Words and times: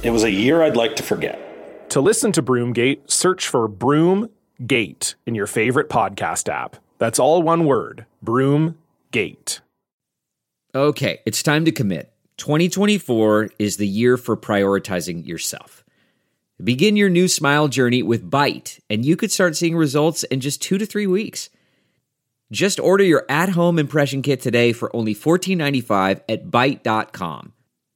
It 0.00 0.10
was 0.10 0.22
a 0.22 0.30
year 0.30 0.62
I'd 0.62 0.76
like 0.76 0.94
to 0.96 1.02
forget. 1.02 1.90
To 1.90 2.00
listen 2.00 2.30
to 2.32 2.42
Broomgate, 2.42 3.10
search 3.10 3.48
for 3.48 3.68
Broomgate 3.68 5.16
in 5.26 5.34
your 5.34 5.48
favorite 5.48 5.88
podcast 5.88 6.48
app. 6.48 6.76
That's 6.98 7.18
all 7.18 7.42
one 7.42 7.64
word 7.64 8.06
Broomgate. 8.24 9.60
Okay, 10.72 11.20
it's 11.26 11.42
time 11.42 11.64
to 11.64 11.72
commit. 11.72 12.12
2024 12.36 13.50
is 13.58 13.78
the 13.78 13.88
year 13.88 14.16
for 14.16 14.36
prioritizing 14.36 15.26
yourself. 15.26 15.84
Begin 16.62 16.96
your 16.96 17.10
new 17.10 17.26
smile 17.26 17.66
journey 17.66 18.04
with 18.04 18.30
Byte, 18.30 18.78
and 18.88 19.04
you 19.04 19.16
could 19.16 19.32
start 19.32 19.56
seeing 19.56 19.76
results 19.76 20.22
in 20.24 20.38
just 20.38 20.62
two 20.62 20.78
to 20.78 20.86
three 20.86 21.08
weeks. 21.08 21.50
Just 22.52 22.78
order 22.78 23.02
your 23.02 23.26
at 23.28 23.48
home 23.50 23.80
impression 23.80 24.22
kit 24.22 24.40
today 24.40 24.72
for 24.72 24.94
only 24.94 25.14
$14.95 25.14 26.20
at 26.28 26.46
Byte.com. 26.46 27.52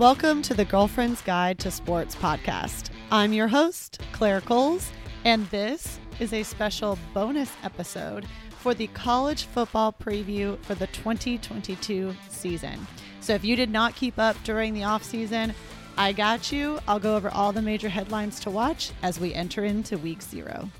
Welcome 0.00 0.40
to 0.44 0.54
the 0.54 0.64
Girlfriend's 0.64 1.20
Guide 1.20 1.58
to 1.58 1.70
Sports 1.70 2.16
podcast. 2.16 2.88
I'm 3.10 3.34
your 3.34 3.48
host, 3.48 4.00
Claire 4.12 4.40
Coles, 4.40 4.90
and 5.26 5.46
this 5.50 6.00
is 6.18 6.32
a 6.32 6.42
special 6.42 6.98
bonus 7.12 7.52
episode 7.62 8.24
for 8.60 8.72
the 8.72 8.86
college 8.86 9.44
football 9.44 9.92
preview 9.92 10.58
for 10.64 10.74
the 10.74 10.86
2022 10.86 12.14
season. 12.30 12.86
So 13.20 13.34
if 13.34 13.44
you 13.44 13.56
did 13.56 13.68
not 13.68 13.94
keep 13.94 14.18
up 14.18 14.42
during 14.42 14.72
the 14.72 14.84
off 14.84 15.04
season, 15.04 15.52
I 15.98 16.12
got 16.12 16.50
you. 16.50 16.78
I'll 16.88 16.98
go 16.98 17.14
over 17.14 17.28
all 17.28 17.52
the 17.52 17.60
major 17.60 17.90
headlines 17.90 18.40
to 18.40 18.50
watch 18.50 18.92
as 19.02 19.20
we 19.20 19.34
enter 19.34 19.66
into 19.66 19.98
week 19.98 20.22
zero. 20.22 20.70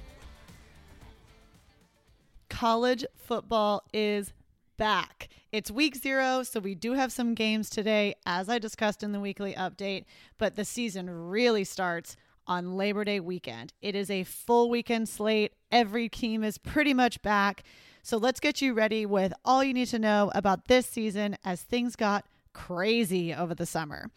College 2.48 3.04
football 3.18 3.84
is 3.92 4.32
back. 4.80 5.28
It's 5.52 5.70
week 5.70 5.94
zero, 5.94 6.42
so 6.42 6.58
we 6.58 6.74
do 6.74 6.94
have 6.94 7.12
some 7.12 7.34
games 7.34 7.68
today, 7.68 8.14
as 8.24 8.48
I 8.48 8.58
discussed 8.58 9.02
in 9.02 9.12
the 9.12 9.20
weekly 9.20 9.52
update, 9.52 10.06
but 10.38 10.56
the 10.56 10.64
season 10.64 11.10
really 11.10 11.64
starts 11.64 12.16
on 12.46 12.78
Labor 12.78 13.04
Day 13.04 13.20
weekend. 13.20 13.74
It 13.82 13.94
is 13.94 14.10
a 14.10 14.24
full 14.24 14.70
weekend 14.70 15.06
slate. 15.06 15.52
Every 15.70 16.08
team 16.08 16.42
is 16.42 16.56
pretty 16.56 16.94
much 16.94 17.20
back. 17.20 17.62
So 18.02 18.16
let's 18.16 18.40
get 18.40 18.62
you 18.62 18.72
ready 18.72 19.04
with 19.04 19.34
all 19.44 19.62
you 19.62 19.74
need 19.74 19.88
to 19.88 19.98
know 19.98 20.32
about 20.34 20.66
this 20.66 20.86
season 20.86 21.36
as 21.44 21.60
things 21.60 21.94
got 21.94 22.24
crazy 22.54 23.34
over 23.34 23.54
the 23.54 23.66
summer. 23.66 24.10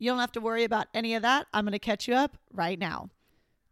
You 0.00 0.10
don't 0.10 0.18
have 0.18 0.32
to 0.32 0.40
worry 0.40 0.64
about 0.64 0.88
any 0.92 1.14
of 1.14 1.22
that. 1.22 1.46
I'm 1.54 1.64
going 1.64 1.70
to 1.70 1.78
catch 1.78 2.08
you 2.08 2.14
up 2.14 2.36
right 2.52 2.80
now. 2.80 3.10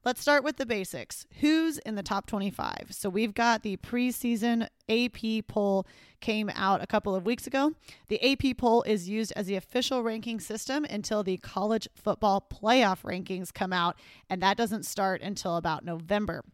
Let's 0.04 0.20
start 0.20 0.44
with 0.44 0.58
the 0.58 0.64
basics. 0.64 1.26
Who's 1.40 1.78
in 1.78 1.96
the 1.96 2.04
top 2.04 2.26
25? 2.26 2.86
So 2.90 3.10
we've 3.10 3.34
got 3.34 3.64
the 3.64 3.76
preseason 3.78 4.68
AP 4.88 5.48
poll 5.48 5.86
came 6.20 6.50
out 6.54 6.80
a 6.80 6.86
couple 6.86 7.16
of 7.16 7.26
weeks 7.26 7.48
ago. 7.48 7.72
The 8.06 8.22
AP 8.22 8.58
poll 8.58 8.84
is 8.84 9.08
used 9.08 9.32
as 9.34 9.46
the 9.46 9.56
official 9.56 10.04
ranking 10.04 10.38
system 10.38 10.84
until 10.84 11.24
the 11.24 11.36
college 11.38 11.88
football 11.96 12.40
playoff 12.48 13.02
rankings 13.02 13.52
come 13.52 13.72
out, 13.72 13.96
and 14.30 14.40
that 14.40 14.56
doesn't 14.56 14.86
start 14.86 15.20
until 15.20 15.56
about 15.56 15.84
November. 15.84 16.44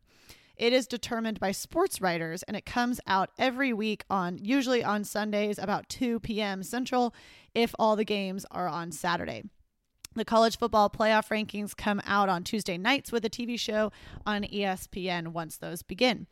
It 0.56 0.72
is 0.72 0.86
determined 0.86 1.38
by 1.38 1.52
sports 1.52 2.00
writers 2.00 2.42
and 2.44 2.56
it 2.56 2.64
comes 2.64 2.98
out 3.06 3.30
every 3.38 3.72
week 3.72 4.04
on 4.08 4.38
usually 4.38 4.82
on 4.82 5.04
Sundays 5.04 5.58
about 5.58 5.88
2 5.88 6.20
p.m. 6.20 6.62
Central 6.62 7.12
if 7.54 7.74
all 7.78 7.96
the 7.96 8.04
games 8.04 8.46
are 8.50 8.68
on 8.68 8.90
Saturday. 8.90 9.42
The 10.16 10.24
college 10.24 10.58
football 10.58 10.88
playoff 10.90 11.28
rankings 11.28 11.76
come 11.76 12.00
out 12.06 12.28
on 12.28 12.44
Tuesday 12.44 12.78
nights 12.78 13.10
with 13.10 13.24
a 13.24 13.30
TV 13.30 13.58
show 13.58 13.90
on 14.24 14.44
ESPN 14.44 15.28
once 15.28 15.56
those 15.56 15.82
begin. 15.82 16.28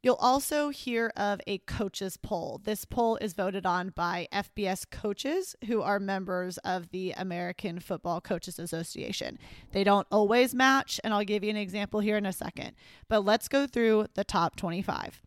You'll 0.00 0.14
also 0.20 0.68
hear 0.68 1.12
of 1.16 1.40
a 1.48 1.58
coaches 1.58 2.16
poll. 2.16 2.60
This 2.62 2.84
poll 2.84 3.16
is 3.16 3.32
voted 3.32 3.66
on 3.66 3.88
by 3.88 4.28
FBS 4.32 4.88
coaches 4.88 5.56
who 5.66 5.82
are 5.82 5.98
members 5.98 6.58
of 6.58 6.90
the 6.90 7.14
American 7.16 7.80
Football 7.80 8.20
Coaches 8.20 8.60
Association. 8.60 9.40
They 9.72 9.82
don't 9.82 10.06
always 10.12 10.54
match, 10.54 11.00
and 11.02 11.12
I'll 11.12 11.24
give 11.24 11.42
you 11.42 11.50
an 11.50 11.56
example 11.56 11.98
here 11.98 12.16
in 12.16 12.26
a 12.26 12.32
second. 12.32 12.76
But 13.08 13.24
let's 13.24 13.48
go 13.48 13.66
through 13.66 14.06
the 14.14 14.22
top 14.22 14.54
25. 14.54 15.20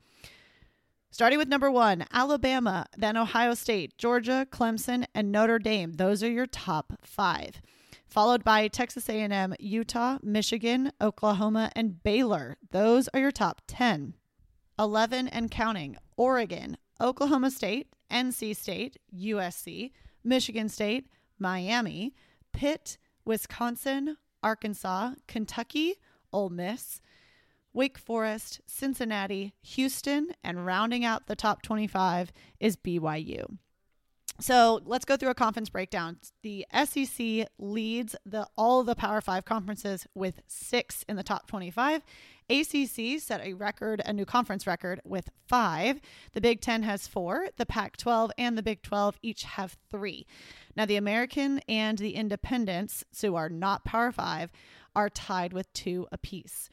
Starting 1.11 1.37
with 1.37 1.49
number 1.49 1.69
one, 1.69 2.05
Alabama, 2.13 2.85
then 2.97 3.17
Ohio 3.17 3.55
State, 3.55 3.97
Georgia, 3.97 4.47
Clemson, 4.49 5.03
and 5.13 5.33
Notre 5.33 5.59
Dame. 5.59 5.93
Those 5.93 6.23
are 6.23 6.31
your 6.31 6.47
top 6.47 6.93
five 7.01 7.61
followed 8.09 8.43
by 8.43 8.67
Texas 8.67 9.07
A&M, 9.07 9.53
Utah, 9.59 10.17
Michigan, 10.23 10.91
Oklahoma, 10.99 11.71
and 11.75 12.03
Baylor. 12.03 12.57
Those 12.71 13.07
are 13.13 13.19
your 13.19 13.31
top 13.31 13.61
10. 13.67 14.15
11 14.79 15.27
and 15.27 15.51
counting. 15.51 15.95
Oregon, 16.17 16.77
Oklahoma 16.99 17.51
State, 17.51 17.87
NC 18.11 18.55
State, 18.55 18.97
USC, 19.15 19.91
Michigan 20.23 20.69
State, 20.69 21.07
Miami, 21.37 22.15
Pitt, 22.51 22.97
Wisconsin, 23.25 24.17
Arkansas, 24.41 25.11
Kentucky, 25.27 25.95
Ole 26.33 26.49
Miss, 26.49 27.01
Wake 27.73 27.97
Forest, 27.97 28.61
Cincinnati, 28.65 29.53
Houston, 29.61 30.29
and 30.43 30.65
rounding 30.65 31.05
out 31.05 31.27
the 31.27 31.35
top 31.35 31.61
25 31.61 32.31
is 32.59 32.75
BYU. 32.75 33.57
So 34.41 34.79
let's 34.85 35.03
go 35.03 35.17
through 35.17 35.31
a 35.31 35.35
conference 35.35 35.69
breakdown. 35.69 36.17
The 36.43 36.65
SEC 36.85 37.47
leads 37.57 38.15
the 38.25 38.47
all 38.57 38.83
the 38.83 38.95
Power 38.95 39.19
Five 39.19 39.43
conferences 39.43 40.07
with 40.15 40.41
six 40.47 41.03
in 41.09 41.17
the 41.17 41.23
top 41.23 41.47
25. 41.47 42.03
ACC 42.49 43.19
set 43.19 43.41
a 43.43 43.53
record, 43.53 44.01
a 44.05 44.13
new 44.13 44.25
conference 44.25 44.65
record, 44.65 45.01
with 45.03 45.29
five. 45.47 45.99
The 46.31 46.41
Big 46.41 46.61
Ten 46.61 46.83
has 46.83 47.05
four. 47.05 47.47
The 47.57 47.65
Pac 47.65 47.97
12 47.97 48.31
and 48.37 48.57
the 48.57 48.63
Big 48.63 48.81
12 48.81 49.17
each 49.21 49.43
have 49.43 49.77
three. 49.91 50.25
Now, 50.75 50.85
the 50.85 50.95
American 50.95 51.59
and 51.67 51.97
the 51.97 52.15
Independents, 52.15 53.03
who 53.21 53.35
are 53.35 53.49
not 53.49 53.83
Power 53.83 54.11
Five, 54.11 54.51
are 54.95 55.09
tied 55.09 55.51
with 55.51 55.71
two 55.73 56.07
apiece. 56.13 56.69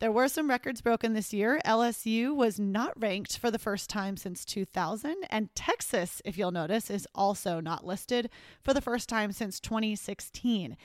There 0.00 0.12
were 0.12 0.28
some 0.28 0.48
records 0.48 0.80
broken 0.80 1.14
this 1.14 1.32
year. 1.32 1.60
LSU 1.64 2.32
was 2.34 2.60
not 2.60 3.00
ranked 3.00 3.36
for 3.36 3.50
the 3.50 3.58
first 3.58 3.90
time 3.90 4.16
since 4.16 4.44
2000, 4.44 5.16
and 5.28 5.52
Texas, 5.56 6.22
if 6.24 6.38
you'll 6.38 6.52
notice, 6.52 6.88
is 6.88 7.08
also 7.16 7.58
not 7.58 7.84
listed 7.84 8.30
for 8.62 8.72
the 8.72 8.80
first 8.80 9.08
time 9.08 9.32
since 9.32 9.58
2016. 9.58 10.76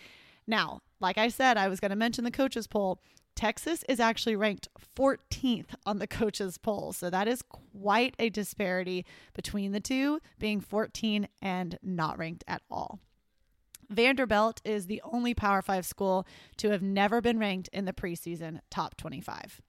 Now, 0.48 0.82
like 1.00 1.20
I 1.20 1.28
said, 1.28 1.58
I 1.58 1.68
was 1.68 1.80
going 1.80 1.92
to 1.92 1.96
mention 1.96 2.24
the 2.24 2.32
coaches 2.32 2.66
poll. 2.66 3.00
Texas 3.36 3.84
is 3.88 4.00
actually 4.00 4.36
ranked 4.36 4.68
14th 4.98 5.76
on 5.86 6.00
the 6.00 6.08
coaches 6.08 6.58
poll. 6.58 6.92
So 6.92 7.12
that 7.12 7.28
is 7.28 7.44
quite 7.44 8.16
a 8.18 8.30
disparity 8.30 9.06
between 9.36 9.74
the 9.74 9.80
two, 9.80 10.22
being 10.40 10.60
14 10.60 11.28
and 11.40 11.78
not 11.84 12.18
ranked 12.18 12.44
at 12.48 12.64
all. 12.70 13.00
Vanderbilt 13.94 14.62
is 14.66 14.88
the 14.88 15.02
only 15.04 15.34
Power 15.34 15.62
Five 15.62 15.86
school 15.86 16.28
to 16.58 16.70
have 16.72 16.82
never 16.82 17.22
been 17.22 17.40
ranked 17.40 17.70
in 17.72 17.86
the 17.86 17.94
preseason 17.94 18.60
top 18.70 18.96
25. 18.98 19.62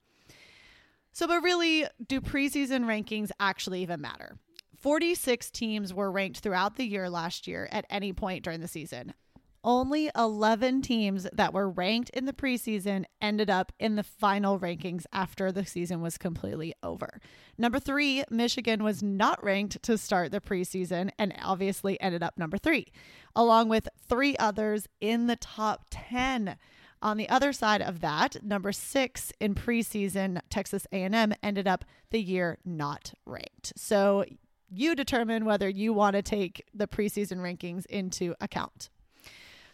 So, 1.12 1.28
but 1.28 1.42
really, 1.42 1.86
do 2.04 2.20
preseason 2.20 2.84
rankings 2.84 3.30
actually 3.38 3.82
even 3.82 4.00
matter? 4.00 4.36
46 4.76 5.50
teams 5.50 5.94
were 5.94 6.10
ranked 6.10 6.40
throughout 6.40 6.76
the 6.76 6.84
year 6.84 7.08
last 7.08 7.46
year 7.46 7.68
at 7.70 7.86
any 7.88 8.12
point 8.12 8.44
during 8.44 8.60
the 8.60 8.68
season. 8.68 9.14
Only 9.64 10.10
11 10.14 10.82
teams 10.82 11.26
that 11.32 11.54
were 11.54 11.68
ranked 11.68 12.10
in 12.10 12.26
the 12.26 12.32
preseason 12.32 13.04
ended 13.20 13.48
up 13.48 13.72
in 13.80 13.96
the 13.96 14.02
final 14.02 14.60
rankings 14.60 15.06
after 15.12 15.50
the 15.50 15.64
season 15.64 16.00
was 16.02 16.18
completely 16.18 16.74
over. 16.82 17.18
Number 17.56 17.80
three, 17.80 18.22
Michigan 18.30 18.84
was 18.84 19.02
not 19.02 19.42
ranked 19.42 19.82
to 19.82 19.96
start 19.96 20.30
the 20.30 20.40
preseason 20.40 21.10
and 21.18 21.34
obviously 21.42 22.00
ended 22.00 22.22
up 22.22 22.36
number 22.36 22.58
three, 22.58 22.92
along 23.34 23.68
with 23.70 23.88
three 24.08 24.36
others 24.36 24.86
in 25.00 25.26
the 25.26 25.36
top 25.36 25.86
10. 25.90 26.56
On 27.00 27.16
the 27.16 27.28
other 27.28 27.52
side 27.52 27.82
of 27.82 28.00
that, 28.00 28.42
number 28.42 28.72
six 28.72 29.32
in 29.40 29.54
preseason, 29.54 30.40
Texas 30.48 30.86
A&M 30.92 31.34
ended 31.42 31.66
up 31.66 31.84
the 32.10 32.20
year 32.20 32.58
not 32.64 33.12
ranked. 33.26 33.72
So 33.76 34.24
you 34.70 34.94
determine 34.94 35.44
whether 35.44 35.68
you 35.68 35.92
want 35.92 36.16
to 36.16 36.22
take 36.22 36.64
the 36.74 36.86
preseason 36.86 37.38
rankings 37.38 37.86
into 37.86 38.34
account. 38.40 38.88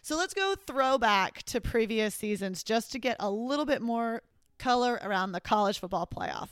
So 0.03 0.17
let's 0.17 0.33
go 0.33 0.55
throwback 0.55 1.43
to 1.43 1.61
previous 1.61 2.15
seasons 2.15 2.63
just 2.63 2.91
to 2.91 2.99
get 2.99 3.17
a 3.19 3.29
little 3.29 3.65
bit 3.65 3.83
more 3.83 4.23
color 4.57 4.99
around 5.03 5.31
the 5.31 5.39
college 5.39 5.77
football 5.77 6.07
playoff. 6.07 6.49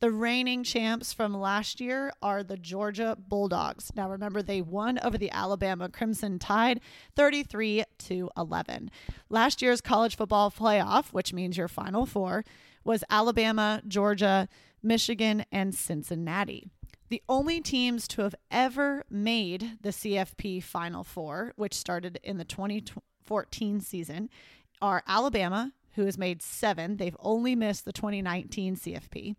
The 0.00 0.10
reigning 0.10 0.64
champs 0.64 1.12
from 1.12 1.32
last 1.32 1.80
year 1.80 2.12
are 2.22 2.42
the 2.42 2.56
Georgia 2.56 3.16
Bulldogs. 3.16 3.92
Now 3.94 4.10
remember 4.10 4.42
they 4.42 4.60
won 4.60 4.98
over 5.02 5.16
the 5.16 5.30
Alabama 5.30 5.88
Crimson 5.88 6.40
Tide 6.40 6.80
33 7.14 7.84
to 7.98 8.30
11. 8.36 8.90
Last 9.28 9.62
year's 9.62 9.80
college 9.80 10.16
football 10.16 10.50
playoff, 10.50 11.12
which 11.12 11.32
means 11.32 11.56
your 11.56 11.68
final 11.68 12.04
four, 12.04 12.44
was 12.84 13.04
Alabama, 13.10 13.80
Georgia, 13.86 14.48
Michigan, 14.82 15.44
and 15.52 15.72
Cincinnati. 15.72 16.70
The 17.08 17.22
only 17.28 17.60
teams 17.60 18.06
to 18.08 18.22
have 18.22 18.34
ever 18.50 19.04
made 19.08 19.78
the 19.80 19.90
CFP 19.90 20.62
Final 20.62 21.04
Four, 21.04 21.54
which 21.56 21.72
started 21.72 22.20
in 22.22 22.36
the 22.36 22.44
2014 22.44 23.80
season, 23.80 24.28
are 24.82 25.02
Alabama, 25.06 25.72
who 25.94 26.04
has 26.04 26.18
made 26.18 26.42
seven. 26.42 26.98
They've 26.98 27.16
only 27.20 27.56
missed 27.56 27.86
the 27.86 27.92
2019 27.92 28.76
CFP. 28.76 29.36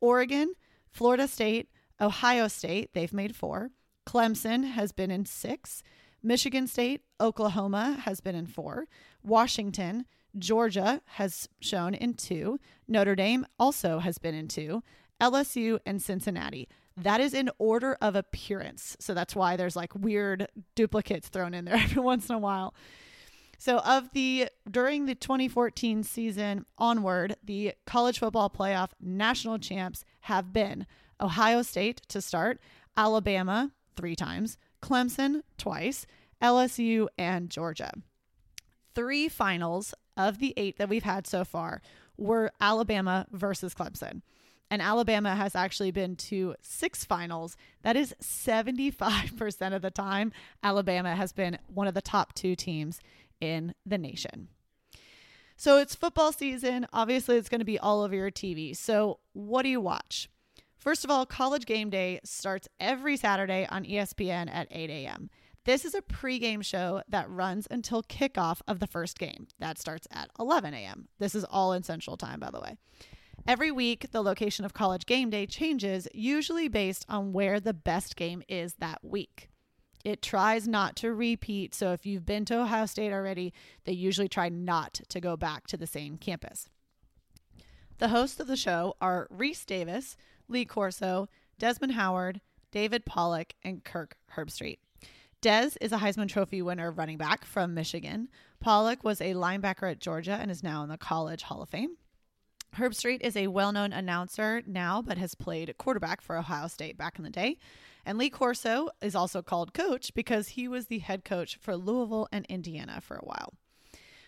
Oregon, 0.00 0.54
Florida 0.90 1.26
State, 1.26 1.68
Ohio 2.00 2.46
State, 2.46 2.94
they've 2.94 3.12
made 3.12 3.34
four. 3.34 3.70
Clemson 4.06 4.70
has 4.70 4.92
been 4.92 5.10
in 5.10 5.26
six. 5.26 5.82
Michigan 6.22 6.68
State, 6.68 7.02
Oklahoma 7.20 7.98
has 8.04 8.20
been 8.20 8.36
in 8.36 8.46
four. 8.46 8.86
Washington, 9.24 10.06
Georgia 10.38 11.02
has 11.04 11.48
shown 11.60 11.94
in 11.94 12.14
two. 12.14 12.60
Notre 12.86 13.16
Dame 13.16 13.44
also 13.58 13.98
has 13.98 14.18
been 14.18 14.34
in 14.34 14.46
two. 14.46 14.84
LSU 15.20 15.80
and 15.84 16.00
Cincinnati. 16.00 16.68
That 17.02 17.20
is 17.20 17.32
in 17.34 17.50
order 17.58 17.96
of 18.00 18.16
appearance. 18.16 18.96
So 18.98 19.14
that's 19.14 19.36
why 19.36 19.56
there's 19.56 19.76
like 19.76 19.94
weird 19.94 20.48
duplicates 20.74 21.28
thrown 21.28 21.54
in 21.54 21.64
there 21.64 21.74
every 21.82 22.02
once 22.02 22.28
in 22.28 22.34
a 22.34 22.38
while. 22.38 22.74
So 23.58 23.78
of 23.78 24.12
the 24.12 24.48
during 24.70 25.06
the 25.06 25.14
2014 25.14 26.04
season 26.04 26.64
onward, 26.78 27.36
the 27.42 27.74
college 27.86 28.20
football 28.20 28.48
playoff 28.48 28.90
national 29.00 29.58
champs 29.58 30.04
have 30.22 30.52
been 30.52 30.86
Ohio 31.20 31.62
State 31.62 32.02
to 32.08 32.20
start, 32.20 32.60
Alabama 32.96 33.72
3 33.96 34.14
times, 34.14 34.58
Clemson 34.80 35.42
twice, 35.56 36.06
LSU 36.40 37.08
and 37.18 37.50
Georgia. 37.50 37.92
3 38.94 39.28
finals 39.28 39.92
of 40.16 40.38
the 40.38 40.54
8 40.56 40.78
that 40.78 40.88
we've 40.88 41.02
had 41.02 41.26
so 41.26 41.44
far 41.44 41.82
were 42.16 42.52
Alabama 42.60 43.26
versus 43.32 43.74
Clemson 43.74 44.22
and 44.70 44.82
Alabama 44.82 45.34
has 45.34 45.54
actually 45.54 45.90
been 45.90 46.16
to 46.16 46.54
six 46.60 47.04
finals. 47.04 47.56
That 47.82 47.96
is 47.96 48.14
75% 48.22 49.74
of 49.74 49.82
the 49.82 49.90
time. 49.90 50.32
Alabama 50.62 51.14
has 51.14 51.32
been 51.32 51.58
one 51.72 51.86
of 51.86 51.94
the 51.94 52.02
top 52.02 52.34
two 52.34 52.54
teams 52.54 53.00
in 53.40 53.74
the 53.86 53.98
nation. 53.98 54.48
So 55.56 55.78
it's 55.78 55.94
football 55.94 56.32
season. 56.32 56.86
Obviously, 56.92 57.36
it's 57.36 57.48
going 57.48 57.60
to 57.60 57.64
be 57.64 57.78
all 57.78 58.02
over 58.02 58.14
your 58.14 58.30
TV. 58.30 58.76
So, 58.76 59.18
what 59.32 59.62
do 59.62 59.68
you 59.68 59.80
watch? 59.80 60.28
First 60.76 61.04
of 61.04 61.10
all, 61.10 61.26
college 61.26 61.66
game 61.66 61.90
day 61.90 62.20
starts 62.22 62.68
every 62.78 63.16
Saturday 63.16 63.66
on 63.68 63.84
ESPN 63.84 64.48
at 64.54 64.68
8 64.70 64.88
a.m. 64.88 65.30
This 65.64 65.84
is 65.84 65.94
a 65.94 66.00
pregame 66.00 66.64
show 66.64 67.02
that 67.08 67.28
runs 67.28 67.66
until 67.70 68.02
kickoff 68.04 68.60
of 68.68 68.78
the 68.78 68.86
first 68.86 69.18
game. 69.18 69.48
That 69.58 69.78
starts 69.78 70.06
at 70.12 70.30
11 70.38 70.72
a.m. 70.72 71.08
This 71.18 71.34
is 71.34 71.44
all 71.44 71.72
in 71.72 71.82
Central 71.82 72.16
Time, 72.16 72.38
by 72.38 72.50
the 72.50 72.60
way. 72.60 72.76
Every 73.48 73.70
week, 73.70 74.10
the 74.12 74.22
location 74.22 74.66
of 74.66 74.74
college 74.74 75.06
game 75.06 75.30
day 75.30 75.46
changes, 75.46 76.06
usually 76.12 76.68
based 76.68 77.06
on 77.08 77.32
where 77.32 77.58
the 77.60 77.72
best 77.72 78.14
game 78.14 78.42
is 78.46 78.74
that 78.74 79.02
week. 79.02 79.48
It 80.04 80.20
tries 80.20 80.68
not 80.68 80.96
to 80.96 81.14
repeat, 81.14 81.74
so 81.74 81.92
if 81.92 82.04
you've 82.04 82.26
been 82.26 82.44
to 82.44 82.60
Ohio 82.60 82.84
State 82.84 83.10
already, 83.10 83.54
they 83.86 83.92
usually 83.92 84.28
try 84.28 84.50
not 84.50 85.00
to 85.08 85.18
go 85.18 85.34
back 85.34 85.66
to 85.68 85.78
the 85.78 85.86
same 85.86 86.18
campus. 86.18 86.68
The 87.96 88.08
hosts 88.08 88.38
of 88.38 88.48
the 88.48 88.54
show 88.54 88.96
are 89.00 89.26
Rece 89.34 89.64
Davis, 89.64 90.18
Lee 90.46 90.66
Corso, 90.66 91.30
Desmond 91.58 91.94
Howard, 91.94 92.42
David 92.70 93.06
Pollack, 93.06 93.54
and 93.62 93.82
Kirk 93.82 94.18
Herbstreit. 94.36 94.80
Des 95.40 95.70
is 95.80 95.92
a 95.92 95.98
Heisman 95.98 96.28
Trophy 96.28 96.60
winner 96.60 96.90
running 96.90 97.16
back 97.16 97.46
from 97.46 97.72
Michigan. 97.72 98.28
Pollack 98.60 99.02
was 99.04 99.22
a 99.22 99.32
linebacker 99.32 99.90
at 99.90 100.00
Georgia 100.00 100.36
and 100.38 100.50
is 100.50 100.62
now 100.62 100.82
in 100.82 100.90
the 100.90 100.98
College 100.98 101.44
Hall 101.44 101.62
of 101.62 101.70
Fame. 101.70 101.96
Herbstreit 102.76 103.22
is 103.22 103.36
a 103.36 103.48
well 103.48 103.72
known 103.72 103.92
announcer 103.92 104.62
now, 104.66 105.02
but 105.02 105.18
has 105.18 105.34
played 105.34 105.74
quarterback 105.78 106.20
for 106.20 106.36
Ohio 106.36 106.68
State 106.68 106.96
back 106.96 107.18
in 107.18 107.24
the 107.24 107.30
day. 107.30 107.58
And 108.04 108.18
Lee 108.18 108.30
Corso 108.30 108.88
is 109.02 109.14
also 109.14 109.42
called 109.42 109.74
coach 109.74 110.14
because 110.14 110.48
he 110.48 110.68
was 110.68 110.86
the 110.86 111.00
head 111.00 111.24
coach 111.24 111.58
for 111.60 111.76
Louisville 111.76 112.28
and 112.32 112.46
Indiana 112.46 113.00
for 113.00 113.16
a 113.16 113.24
while. 113.24 113.54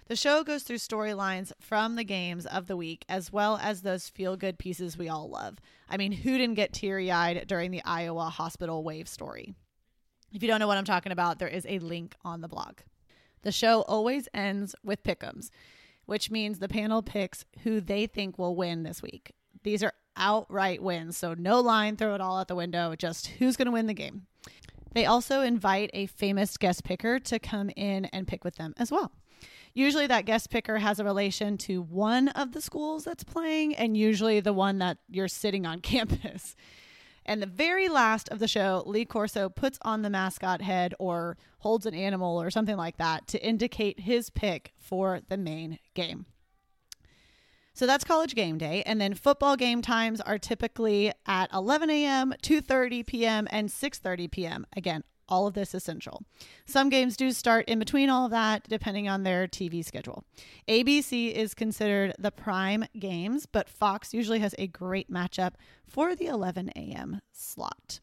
The 0.08 0.16
show 0.16 0.42
goes 0.42 0.64
through 0.64 0.78
storylines 0.78 1.52
from 1.60 1.94
the 1.94 2.02
games 2.02 2.44
of 2.44 2.66
the 2.66 2.76
week, 2.76 3.04
as 3.08 3.32
well 3.32 3.60
as 3.62 3.82
those 3.82 4.08
feel 4.08 4.36
good 4.36 4.58
pieces 4.58 4.98
we 4.98 5.08
all 5.08 5.30
love. 5.30 5.58
I 5.88 5.96
mean, 5.96 6.10
who 6.10 6.36
didn't 6.36 6.56
get 6.56 6.72
teary 6.72 7.12
eyed 7.12 7.46
during 7.46 7.70
the 7.70 7.84
Iowa 7.84 8.24
hospital 8.24 8.82
wave 8.82 9.08
story? 9.08 9.54
If 10.32 10.42
you 10.42 10.48
don't 10.48 10.58
know 10.58 10.66
what 10.66 10.78
I'm 10.78 10.84
talking 10.84 11.12
about, 11.12 11.38
there 11.38 11.48
is 11.48 11.64
a 11.68 11.78
link 11.78 12.16
on 12.24 12.40
the 12.40 12.48
blog. 12.48 12.78
The 13.42 13.52
show 13.52 13.82
always 13.82 14.28
ends 14.34 14.74
with 14.82 15.04
pick'ems 15.04 15.50
which 16.10 16.28
means 16.28 16.58
the 16.58 16.66
panel 16.66 17.02
picks 17.02 17.44
who 17.62 17.80
they 17.80 18.04
think 18.04 18.36
will 18.36 18.56
win 18.56 18.82
this 18.82 19.00
week. 19.00 19.30
These 19.62 19.84
are 19.84 19.92
outright 20.16 20.82
wins, 20.82 21.16
so 21.16 21.34
no 21.34 21.60
line, 21.60 21.94
throw 21.94 22.16
it 22.16 22.20
all 22.20 22.36
out 22.36 22.48
the 22.48 22.56
window, 22.56 22.96
just 22.96 23.28
who's 23.28 23.56
going 23.56 23.66
to 23.66 23.72
win 23.72 23.86
the 23.86 23.94
game. 23.94 24.26
They 24.92 25.06
also 25.06 25.42
invite 25.42 25.88
a 25.94 26.06
famous 26.06 26.56
guest 26.56 26.82
picker 26.82 27.20
to 27.20 27.38
come 27.38 27.70
in 27.76 28.06
and 28.06 28.26
pick 28.26 28.42
with 28.42 28.56
them 28.56 28.74
as 28.76 28.90
well. 28.90 29.12
Usually, 29.72 30.08
that 30.08 30.26
guest 30.26 30.50
picker 30.50 30.78
has 30.78 30.98
a 30.98 31.04
relation 31.04 31.56
to 31.58 31.80
one 31.80 32.26
of 32.30 32.50
the 32.50 32.60
schools 32.60 33.04
that's 33.04 33.22
playing, 33.22 33.76
and 33.76 33.96
usually 33.96 34.40
the 34.40 34.52
one 34.52 34.78
that 34.78 34.98
you're 35.08 35.28
sitting 35.28 35.64
on 35.64 35.80
campus. 35.80 36.56
And 37.26 37.42
the 37.42 37.46
very 37.46 37.88
last 37.88 38.28
of 38.30 38.38
the 38.38 38.48
show, 38.48 38.82
Lee 38.86 39.04
Corso 39.04 39.48
puts 39.48 39.78
on 39.82 40.02
the 40.02 40.10
mascot 40.10 40.62
head 40.62 40.94
or 40.98 41.36
holds 41.58 41.86
an 41.86 41.94
animal 41.94 42.40
or 42.40 42.50
something 42.50 42.76
like 42.76 42.96
that 42.96 43.26
to 43.28 43.44
indicate 43.44 44.00
his 44.00 44.30
pick 44.30 44.72
for 44.78 45.20
the 45.28 45.36
main 45.36 45.78
game. 45.94 46.26
So 47.72 47.86
that's 47.86 48.04
college 48.04 48.34
game 48.34 48.58
day. 48.58 48.82
And 48.84 49.00
then 49.00 49.14
football 49.14 49.56
game 49.56 49.80
times 49.80 50.20
are 50.20 50.38
typically 50.38 51.12
at 51.26 51.52
11 51.52 51.88
a.m., 51.90 52.34
2.30 52.42 53.06
p.m., 53.06 53.48
and 53.50 53.68
6.30 53.68 54.30
p.m. 54.30 54.66
Again, 54.76 55.04
all 55.30 55.46
of 55.46 55.54
this 55.54 55.72
essential. 55.72 56.22
Some 56.66 56.88
games 56.88 57.16
do 57.16 57.30
start 57.32 57.68
in 57.68 57.78
between 57.78 58.10
all 58.10 58.26
of 58.26 58.30
that, 58.32 58.68
depending 58.68 59.08
on 59.08 59.22
their 59.22 59.46
TV 59.46 59.84
schedule. 59.84 60.24
ABC 60.68 61.32
is 61.32 61.54
considered 61.54 62.14
the 62.18 62.30
prime 62.30 62.84
games, 62.98 63.46
but 63.46 63.68
Fox 63.68 64.12
usually 64.12 64.40
has 64.40 64.54
a 64.58 64.66
great 64.66 65.10
matchup 65.10 65.52
for 65.86 66.14
the 66.14 66.26
11 66.26 66.70
a.m. 66.76 67.20
slot. 67.32 68.00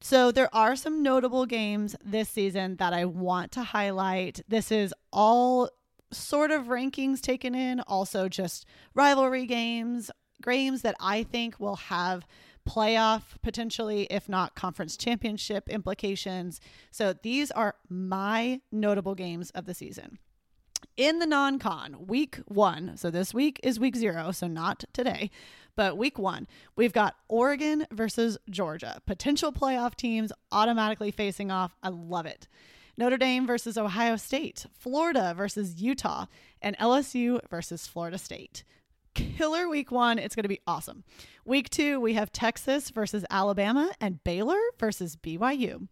So 0.00 0.30
there 0.30 0.54
are 0.54 0.76
some 0.76 1.02
notable 1.02 1.46
games 1.46 1.96
this 2.04 2.28
season 2.28 2.76
that 2.76 2.92
I 2.92 3.06
want 3.06 3.52
to 3.52 3.62
highlight. 3.62 4.42
This 4.46 4.70
is 4.70 4.92
all 5.12 5.70
sort 6.12 6.50
of 6.50 6.64
rankings 6.64 7.20
taken 7.20 7.54
in, 7.54 7.80
also 7.80 8.28
just 8.28 8.66
rivalry 8.94 9.46
games, 9.46 10.10
games 10.42 10.82
that 10.82 10.96
I 11.00 11.22
think 11.22 11.58
will 11.58 11.76
have 11.76 12.26
playoff 12.68 13.22
potentially, 13.42 14.04
if 14.10 14.28
not 14.28 14.54
conference 14.54 14.96
championship 14.96 15.68
implications. 15.68 16.60
So 16.90 17.12
these 17.12 17.50
are 17.50 17.76
my 17.88 18.60
notable 18.72 19.14
games 19.14 19.50
of 19.50 19.66
the 19.66 19.74
season. 19.74 20.18
In 20.96 21.18
the 21.18 21.26
non 21.26 21.58
con, 21.58 22.06
week 22.06 22.38
one, 22.46 22.96
so 22.96 23.10
this 23.10 23.34
week 23.34 23.58
is 23.62 23.80
week 23.80 23.96
zero, 23.96 24.30
so 24.30 24.46
not 24.46 24.84
today, 24.92 25.30
but 25.76 25.98
week 25.98 26.18
one, 26.18 26.46
we've 26.76 26.92
got 26.92 27.16
Oregon 27.28 27.86
versus 27.90 28.38
Georgia. 28.48 29.00
Potential 29.06 29.52
playoff 29.52 29.96
teams 29.96 30.32
automatically 30.52 31.10
facing 31.10 31.50
off. 31.50 31.74
I 31.82 31.88
love 31.88 32.26
it. 32.26 32.46
Notre 32.96 33.16
Dame 33.16 33.44
versus 33.44 33.76
Ohio 33.76 34.14
State, 34.16 34.66
Florida 34.72 35.34
versus 35.36 35.82
Utah, 35.82 36.26
and 36.62 36.78
LSU 36.78 37.40
versus 37.50 37.88
Florida 37.88 38.18
State 38.18 38.62
killer 39.14 39.68
week 39.68 39.90
one. 39.90 40.18
It's 40.18 40.34
going 40.34 40.44
to 40.44 40.48
be 40.48 40.60
awesome. 40.66 41.04
Week 41.44 41.70
two, 41.70 42.00
we 42.00 42.14
have 42.14 42.32
Texas 42.32 42.90
versus 42.90 43.24
Alabama 43.30 43.92
and 44.00 44.22
Baylor 44.24 44.60
versus 44.78 45.16
BYU. 45.16 45.88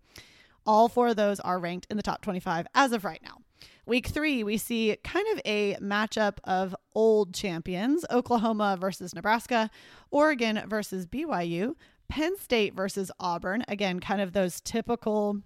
All 0.65 0.89
four 0.89 1.09
of 1.09 1.17
those 1.17 1.41
are 1.41 1.59
ranked 1.59 1.87
in 1.91 1.97
the 1.97 2.03
top 2.03 2.23
25 2.23 2.67
as 2.75 2.93
of 2.93 3.05
right 3.05 3.23
now. 3.23 3.39
Week 3.87 4.07
three, 4.07 4.45
we 4.45 4.59
see 4.59 4.97
kind 5.03 5.27
of 5.33 5.41
a 5.45 5.75
matchup 5.77 6.39
of 6.45 6.75
old 6.95 7.35
champions 7.35 8.05
Oklahoma 8.11 8.77
versus 8.81 9.15
Nebraska, 9.15 9.71
Oregon 10.11 10.63
versus 10.69 11.07
BYU, 11.07 11.75
Penn 12.09 12.37
State 12.39 12.75
versus 12.75 13.11
Auburn. 13.19 13.65
Again, 13.67 13.99
kind 13.99 14.21
of 14.21 14.33
those 14.33 14.61
typical 14.61 15.43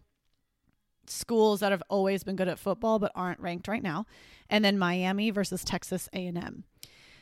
schools 1.06 1.60
that 1.60 1.72
have 1.72 1.82
always 1.88 2.24
been 2.24 2.36
good 2.36 2.48
at 2.48 2.58
football 2.58 2.98
but 2.98 3.12
aren't 3.14 3.40
ranked 3.40 3.68
right 3.68 3.82
now 3.82 4.04
and 4.50 4.64
then 4.64 4.78
Miami 4.78 5.30
versus 5.30 5.64
Texas 5.64 6.08
A&M. 6.12 6.64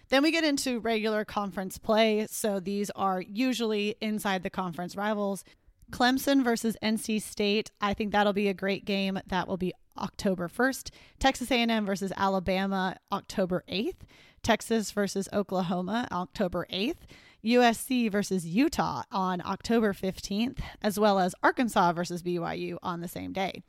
Then 0.09 0.23
we 0.23 0.31
get 0.31 0.45
into 0.45 0.81
regular 0.81 1.25
conference 1.25 1.79
play, 1.79 2.27
so 2.31 2.61
these 2.61 2.91
are 2.91 3.21
usually 3.21 3.97
inside 4.01 4.43
the 4.43 4.51
conference 4.51 4.97
rivals. 4.97 5.45
Clemson 5.91 6.43
versus 6.43 6.77
NC 6.83 7.23
State. 7.23 7.71
I 7.81 7.95
think 7.95 8.13
that'll 8.13 8.33
be 8.33 8.49
a 8.49 8.55
great 8.55 8.85
game. 8.85 9.19
That 9.27 9.49
will 9.49 9.57
be 9.57 9.73
October 9.99 10.49
1st. 10.49 10.91
Texas 11.19 11.51
A&M 11.51 11.87
versus 11.87 12.13
Alabama 12.17 12.97
October 13.13 13.65
8th. 13.69 14.03
Texas 14.43 14.91
versus 14.91 15.29
Oklahoma 15.33 16.09
October 16.11 16.67
8th. 16.73 16.97
USC 17.45 18.11
versus 18.11 18.47
Utah 18.47 19.03
on 19.13 19.43
October 19.45 19.93
15th, 19.93 20.61
as 20.81 20.99
well 20.99 21.19
as 21.19 21.35
Arkansas 21.43 21.93
versus 21.93 22.23
BYU 22.23 22.79
on 22.83 23.01
the 23.01 23.09
same 23.09 23.33
day. 23.33 23.63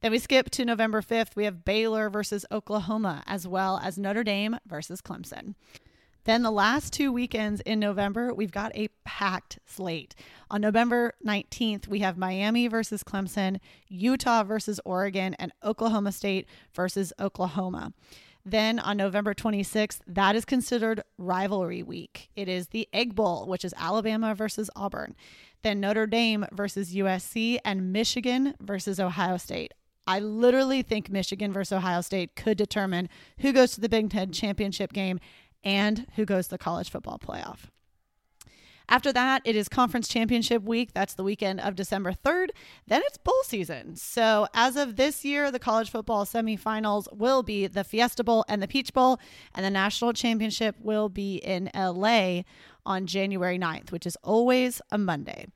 Then 0.00 0.12
we 0.12 0.18
skip 0.18 0.50
to 0.50 0.64
November 0.64 1.02
5th. 1.02 1.34
We 1.34 1.44
have 1.44 1.64
Baylor 1.64 2.08
versus 2.08 2.46
Oklahoma, 2.52 3.24
as 3.26 3.48
well 3.48 3.80
as 3.82 3.98
Notre 3.98 4.22
Dame 4.22 4.58
versus 4.66 5.00
Clemson. 5.00 5.54
Then 6.24 6.42
the 6.42 6.50
last 6.50 6.92
two 6.92 7.10
weekends 7.10 7.60
in 7.62 7.80
November, 7.80 8.34
we've 8.34 8.52
got 8.52 8.70
a 8.76 8.90
packed 9.04 9.58
slate. 9.66 10.14
On 10.50 10.60
November 10.60 11.14
19th, 11.26 11.88
we 11.88 12.00
have 12.00 12.18
Miami 12.18 12.68
versus 12.68 13.02
Clemson, 13.02 13.58
Utah 13.88 14.44
versus 14.44 14.78
Oregon, 14.84 15.34
and 15.38 15.52
Oklahoma 15.64 16.12
State 16.12 16.46
versus 16.74 17.12
Oklahoma. 17.18 17.92
Then 18.44 18.78
on 18.78 18.96
November 18.96 19.34
26th, 19.34 20.00
that 20.06 20.36
is 20.36 20.44
considered 20.44 21.02
rivalry 21.16 21.82
week. 21.82 22.30
It 22.36 22.48
is 22.48 22.68
the 22.68 22.88
Egg 22.92 23.14
Bowl, 23.14 23.46
which 23.46 23.64
is 23.64 23.74
Alabama 23.76 24.34
versus 24.34 24.70
Auburn. 24.76 25.16
Then 25.62 25.80
Notre 25.80 26.06
Dame 26.06 26.46
versus 26.52 26.94
USC 26.94 27.58
and 27.64 27.92
Michigan 27.92 28.54
versus 28.60 29.00
Ohio 29.00 29.38
State. 29.38 29.74
I 30.08 30.20
literally 30.20 30.80
think 30.80 31.10
Michigan 31.10 31.52
versus 31.52 31.76
Ohio 31.76 32.00
State 32.00 32.34
could 32.34 32.56
determine 32.56 33.10
who 33.40 33.52
goes 33.52 33.72
to 33.72 33.80
the 33.82 33.90
Big 33.90 34.08
Ten 34.08 34.32
championship 34.32 34.94
game 34.94 35.20
and 35.62 36.06
who 36.16 36.24
goes 36.24 36.46
to 36.46 36.52
the 36.52 36.58
college 36.58 36.88
football 36.88 37.18
playoff. 37.18 37.66
After 38.88 39.12
that, 39.12 39.42
it 39.44 39.54
is 39.54 39.68
conference 39.68 40.08
championship 40.08 40.62
week. 40.62 40.94
That's 40.94 41.12
the 41.12 41.22
weekend 41.22 41.60
of 41.60 41.74
December 41.74 42.12
3rd. 42.12 42.48
Then 42.86 43.02
it's 43.04 43.18
bowl 43.18 43.42
season. 43.44 43.96
So, 43.96 44.46
as 44.54 44.76
of 44.76 44.96
this 44.96 45.26
year, 45.26 45.50
the 45.50 45.58
college 45.58 45.90
football 45.90 46.24
semifinals 46.24 47.14
will 47.14 47.42
be 47.42 47.66
the 47.66 47.84
Fiesta 47.84 48.24
Bowl 48.24 48.46
and 48.48 48.62
the 48.62 48.68
Peach 48.68 48.94
Bowl, 48.94 49.20
and 49.54 49.62
the 49.62 49.68
national 49.68 50.14
championship 50.14 50.74
will 50.80 51.10
be 51.10 51.36
in 51.36 51.70
LA 51.74 52.44
on 52.86 53.04
January 53.06 53.58
9th, 53.58 53.92
which 53.92 54.06
is 54.06 54.16
always 54.24 54.80
a 54.90 54.96
Monday. 54.96 55.48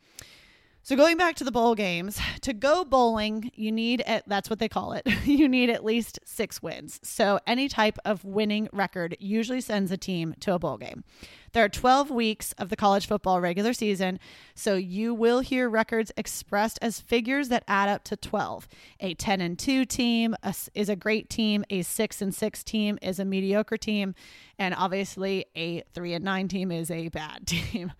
So 0.84 0.96
going 0.96 1.16
back 1.16 1.36
to 1.36 1.44
the 1.44 1.52
bowl 1.52 1.76
games, 1.76 2.20
to 2.40 2.52
go 2.52 2.84
bowling, 2.84 3.52
you 3.54 3.70
need 3.70 4.00
at, 4.00 4.28
that's 4.28 4.50
what 4.50 4.58
they 4.58 4.68
call 4.68 4.94
it. 4.94 5.06
you 5.24 5.48
need 5.48 5.70
at 5.70 5.84
least 5.84 6.18
6 6.24 6.60
wins. 6.60 6.98
So 7.04 7.38
any 7.46 7.68
type 7.68 7.98
of 8.04 8.24
winning 8.24 8.68
record 8.72 9.16
usually 9.20 9.60
sends 9.60 9.92
a 9.92 9.96
team 9.96 10.34
to 10.40 10.54
a 10.54 10.58
bowl 10.58 10.78
game. 10.78 11.04
There 11.52 11.62
are 11.64 11.68
12 11.68 12.10
weeks 12.10 12.50
of 12.58 12.68
the 12.68 12.74
college 12.74 13.06
football 13.06 13.40
regular 13.40 13.72
season, 13.74 14.18
so 14.56 14.74
you 14.74 15.14
will 15.14 15.38
hear 15.38 15.70
records 15.70 16.10
expressed 16.16 16.80
as 16.82 16.98
figures 16.98 17.48
that 17.48 17.62
add 17.68 17.88
up 17.88 18.02
to 18.04 18.16
12. 18.16 18.66
A 18.98 19.14
10 19.14 19.40
and 19.40 19.56
2 19.56 19.84
team 19.84 20.34
is 20.74 20.88
a 20.88 20.96
great 20.96 21.30
team, 21.30 21.64
a 21.70 21.82
6 21.82 22.22
and 22.22 22.34
6 22.34 22.64
team 22.64 22.98
is 23.00 23.20
a 23.20 23.24
mediocre 23.24 23.76
team, 23.76 24.16
and 24.58 24.74
obviously 24.74 25.44
a 25.54 25.82
3 25.94 26.14
and 26.14 26.24
9 26.24 26.48
team 26.48 26.72
is 26.72 26.90
a 26.90 27.08
bad 27.08 27.46
team. 27.46 27.92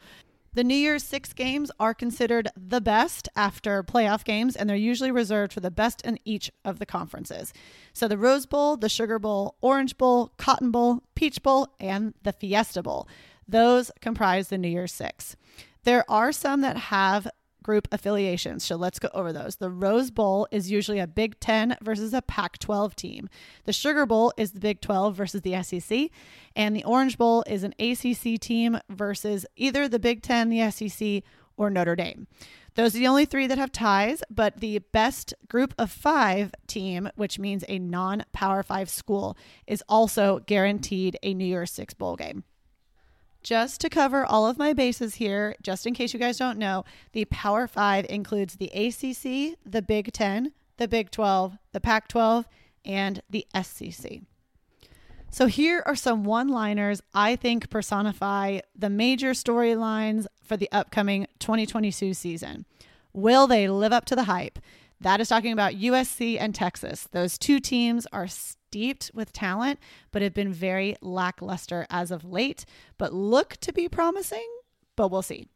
The 0.55 0.65
New 0.65 0.75
Year's 0.75 1.03
Six 1.03 1.33
games 1.33 1.71
are 1.81 1.95
considered 1.95 2.49
the 2.55 2.83
best 2.83 3.27
after 3.35 3.83
playoff 3.83 4.23
games, 4.23 4.55
and 4.55 4.69
they're 4.69 4.77
usually 4.77 5.11
reserved 5.11 5.51
for 5.51 5.61
the 5.61 5.71
best 5.71 6.03
in 6.03 6.19
each 6.27 6.51
of 6.63 6.79
the 6.79 6.85
conferences. 6.85 7.55
So 7.95 8.07
the 8.07 8.19
Rose 8.19 8.45
Bowl, 8.45 8.77
the 8.77 8.91
Sugar 8.91 9.19
Bowl, 9.19 9.57
Orange 9.63 9.97
Bowl, 9.97 10.35
Cotton 10.37 10.71
Bowl, 10.71 11.05
Peach 11.15 11.43
Bowl, 11.43 11.69
and 11.81 12.13
the 12.23 12.35
Fiesta 12.35 12.83
Bowl. 12.83 13.09
Those 13.49 13.91
comprise 14.03 14.49
the 14.49 14.59
New 14.59 14.69
Year's 14.69 14.93
Six. 14.93 15.37
There 15.85 16.05
are 16.11 16.33
some 16.33 16.61
that 16.61 16.77
have 16.77 17.27
group 17.63 17.89
affiliations. 17.93 18.65
So 18.65 18.77
let's 18.77 18.99
go 18.99 19.09
over 19.15 19.33
those. 19.33 19.57
The 19.57 19.71
Rose 19.71 20.11
Bowl 20.11 20.49
is 20.51 20.71
usually 20.71 20.99
a 20.99 21.07
Big 21.07 21.39
10 21.41 21.77
versus 21.83 22.13
a 22.13 22.23
Pac 22.23 22.59
12 22.59 22.97
team. 22.97 23.29
The 23.65 23.73
Sugar 23.73 24.07
Bowl 24.07 24.33
is 24.37 24.53
the 24.53 24.61
Big 24.61 24.81
12 24.81 25.15
versus 25.15 25.43
the 25.43 25.63
SEC. 25.63 26.11
And 26.57 26.77
the 26.77 26.85
Orange 26.85 27.19
Bowl 27.19 27.45
is 27.47 27.65
an 27.65 27.75
ACC 27.79 28.41
team 28.41 28.79
versus 28.89 29.47
either 29.57 29.89
the 29.89 29.99
Big 29.99 30.23
10, 30.23 30.49
the 30.51 30.71
SEC, 30.71 31.23
or 31.57 31.71
Notre 31.71 31.97
Dame. 31.97 32.27
Those 32.75 32.95
are 32.95 32.99
the 32.99 33.07
only 33.07 33.27
three 33.27 33.47
that 33.47 33.59
have 33.59 33.71
ties, 33.71 34.23
but 34.31 34.61
the 34.61 34.79
best 34.93 35.35
group 35.49 35.75
of 35.79 35.91
five 35.91 36.55
team, 36.67 37.11
which 37.17 37.39
means 37.39 37.65
a 37.69 37.79
non 37.79 38.25
Power 38.33 38.63
Five 38.63 38.89
school, 38.89 39.37
is 39.67 39.85
also 39.89 40.39
guaranteed 40.47 41.19
a 41.23 41.35
New 41.35 41.45
Year's 41.45 41.71
Six 41.71 41.93
bowl 41.93 42.17
game. 42.17 42.45
Just 43.43 43.81
to 43.81 43.89
cover 43.89 44.25
all 44.25 44.47
of 44.47 44.57
my 44.57 44.73
bases 44.73 45.17
here, 45.17 45.57
just 45.61 45.85
in 45.85 45.95
case 45.95 46.15
you 46.15 46.21
guys 46.21 46.39
don't 46.39 46.59
know, 46.59 46.85
the 47.13 47.25
Power 47.25 47.67
Five 47.67 48.07
includes 48.09 48.57
the 48.57 48.69
ACC, 48.69 49.59
the 49.69 49.83
Big 49.83 50.13
Ten, 50.13 50.53
the 50.77 50.87
Big 50.87 51.11
12, 51.11 51.59
the 51.73 51.81
Pac 51.81 52.07
12, 52.07 52.47
and 52.85 53.21
the 53.29 53.47
SEC. 53.61 54.21
So 55.31 55.47
here 55.47 55.83
are 55.87 55.97
some 55.97 56.25
one 56.25 56.49
liners 56.49 57.03
I 57.15 57.37
think 57.37 57.69
personify 57.69 58.61
the 58.77 58.91
major 58.91 59.31
storylines 59.31 60.27
for 60.43 60.57
the 60.57 60.69
upcoming 60.71 61.27
2022 61.39 62.15
season. 62.15 62.67
Will 63.13 63.47
they 63.47 63.67
live 63.67 63.93
up 63.93 64.05
to 64.07 64.15
the 64.15 64.25
hype? 64.25 64.59
That 65.03 65.21
is 65.21 65.29
talking 65.29 65.53
about 65.53 65.75
USC 65.75 66.37
and 66.39 66.55
Texas. 66.55 67.09
Those 67.11 67.37
two 67.37 67.59
teams 67.59 68.07
are 68.13 68.29
steeped 68.29 69.11
with 69.13 69.33
talent, 69.33 69.81
but 70.13 70.23
have 70.23 70.33
been 70.33 70.53
very 70.53 70.95
lackluster 71.01 71.87
as 71.91 72.13
of 72.13 72.25
late, 72.25 72.65
but 72.99 73.13
look 73.13 73.57
to 73.63 73.73
be 73.73 73.89
promising, 73.89 74.47
but 74.95 75.11
we'll 75.11 75.23
see. 75.23 75.49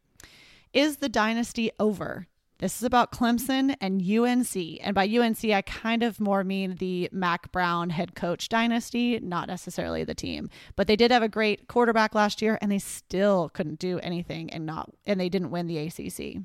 Is 0.73 0.97
the 0.97 1.07
dynasty 1.07 1.71
over? 1.79 2.27
This 2.59 2.75
is 2.75 2.83
about 2.83 3.13
Clemson 3.13 3.75
and 3.79 4.01
UNC. 4.01 4.79
And 4.81 4.93
by 4.93 5.07
UNC, 5.07 5.45
I 5.45 5.61
kind 5.61 6.03
of 6.03 6.19
more 6.19 6.43
mean 6.43 6.75
the 6.75 7.07
Mack 7.13 7.49
Brown 7.53 7.91
head 7.91 8.15
coach 8.15 8.49
dynasty, 8.49 9.17
not 9.19 9.47
necessarily 9.47 10.03
the 10.03 10.15
team. 10.15 10.49
But 10.75 10.87
they 10.87 10.95
did 10.97 11.11
have 11.11 11.23
a 11.23 11.29
great 11.29 11.69
quarterback 11.69 12.13
last 12.15 12.41
year 12.41 12.57
and 12.61 12.69
they 12.69 12.79
still 12.79 13.49
couldn't 13.53 13.79
do 13.79 13.99
anything 13.99 14.49
and 14.49 14.65
not 14.65 14.89
and 15.05 15.19
they 15.19 15.29
didn't 15.29 15.51
win 15.51 15.67
the 15.67 15.77
ACC. 15.77 16.43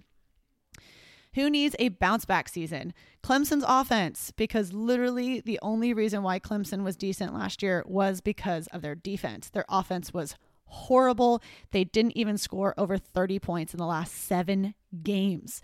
Who 1.35 1.49
needs 1.49 1.75
a 1.79 1.89
bounce 1.89 2.25
back 2.25 2.49
season? 2.49 2.93
Clemson's 3.23 3.65
offense, 3.67 4.33
because 4.37 4.73
literally 4.73 5.41
the 5.41 5.59
only 5.63 5.95
reason 5.95 6.23
why 6.23 6.39
Clemson 6.39 6.83
was 6.83 6.97
decent 6.97 7.33
last 7.35 7.63
year 7.63 7.83
was 7.87 8.21
because 8.21 8.67
of 8.69 8.83
their 8.83 8.95
defense. 8.95 9.49
Their 9.49 9.65
offense 9.69 10.13
was 10.13 10.37
horrible. 10.67 11.43
They 11.71 11.85
didn't 11.85 12.17
even 12.17 12.37
score 12.37 12.75
over 12.77 12.99
30 12.99 13.39
points 13.39 13.73
in 13.73 13.79
the 13.79 13.87
last 13.87 14.13
seven 14.15 14.75
games. 15.03 15.63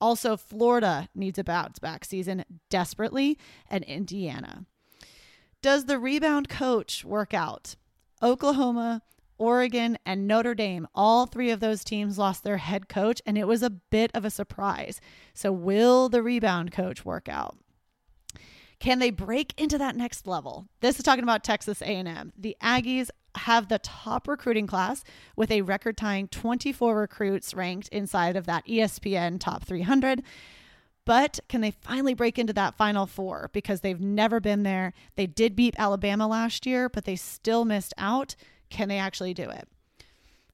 Also, 0.00 0.36
Florida 0.36 1.08
needs 1.14 1.38
a 1.38 1.44
bounce 1.44 1.78
back 1.78 2.04
season 2.04 2.44
desperately, 2.70 3.36
and 3.68 3.84
Indiana. 3.84 4.64
Does 5.60 5.84
the 5.84 5.98
rebound 5.98 6.48
coach 6.48 7.04
work 7.04 7.34
out? 7.34 7.76
Oklahoma 8.22 9.02
Oregon, 9.40 9.98
and 10.04 10.28
Notre 10.28 10.54
Dame. 10.54 10.86
All 10.94 11.26
three 11.26 11.50
of 11.50 11.60
those 11.60 11.82
teams 11.82 12.18
lost 12.18 12.44
their 12.44 12.58
head 12.58 12.88
coach, 12.88 13.22
and 13.26 13.38
it 13.38 13.48
was 13.48 13.62
a 13.62 13.70
bit 13.70 14.10
of 14.14 14.24
a 14.24 14.30
surprise. 14.30 15.00
So, 15.34 15.50
will 15.50 16.08
the 16.08 16.22
rebound 16.22 16.70
coach 16.70 17.04
work 17.04 17.28
out? 17.28 17.56
Can 18.78 18.98
they 18.98 19.10
break 19.10 19.58
into 19.60 19.78
that 19.78 19.96
next 19.96 20.26
level? 20.26 20.68
This 20.80 20.98
is 20.98 21.04
talking 21.04 21.24
about 21.24 21.42
Texas 21.42 21.82
A&M. 21.82 22.32
The 22.36 22.56
Aggies 22.62 23.10
have 23.34 23.68
the 23.68 23.78
top 23.78 24.28
recruiting 24.28 24.66
class 24.66 25.04
with 25.36 25.50
a 25.50 25.62
record-tying 25.62 26.28
24 26.28 26.96
recruits 26.96 27.54
ranked 27.54 27.88
inside 27.88 28.36
of 28.36 28.46
that 28.46 28.66
ESPN 28.66 29.40
top 29.40 29.64
300. 29.64 30.22
But 31.04 31.40
can 31.48 31.60
they 31.60 31.70
finally 31.70 32.14
break 32.14 32.38
into 32.38 32.52
that 32.52 32.76
final 32.76 33.06
four 33.06 33.50
because 33.52 33.80
they've 33.80 34.00
never 34.00 34.38
been 34.40 34.62
there? 34.62 34.92
They 35.16 35.26
did 35.26 35.56
beat 35.56 35.74
Alabama 35.78 36.26
last 36.28 36.66
year, 36.66 36.88
but 36.88 37.04
they 37.04 37.16
still 37.16 37.64
missed 37.64 37.94
out. 37.98 38.36
Can 38.70 38.88
they 38.88 38.98
actually 38.98 39.34
do 39.34 39.50
it? 39.50 39.68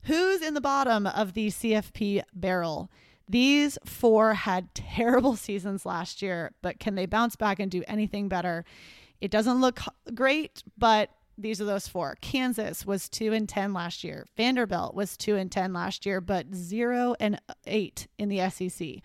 Who's 0.02 0.42
in 0.42 0.54
the 0.54 0.61
bottom 0.61 1.06
of 1.06 1.35
the 1.35 1.49
CFP 1.49 2.23
barrel? 2.32 2.90
These 3.28 3.78
four 3.85 4.35
had 4.35 4.75
terrible 4.75 5.37
seasons 5.37 5.87
last 5.87 6.23
year, 6.23 6.52
but 6.62 6.78
can 6.78 6.94
they 6.94 7.06
bounce 7.06 7.37
back 7.37 7.58
and 7.58 7.70
do 7.70 7.82
anything 7.87 8.28
better? 8.28 8.64
It 9.20 9.30
doesn't 9.30 9.61
look 9.61 9.80
great, 10.14 10.62
but 10.76 11.11
these 11.38 11.61
are 11.61 11.64
those 11.64 11.88
four. 11.88 12.16
Kansas 12.20 12.87
was 12.87 13.08
2 13.08 13.32
and 13.32 13.49
10 13.49 13.73
last 13.73 14.04
year. 14.04 14.26
Vanderbilt 14.37 14.94
was 14.94 15.16
2 15.16 15.37
and 15.37 15.52
10 15.52 15.73
last 15.73 16.06
year, 16.06 16.20
but 16.20 16.54
0 16.54 17.14
and 17.20 17.40
8 17.66 18.06
in 18.18 18.28
the 18.28 18.49
SEC. 18.49 19.02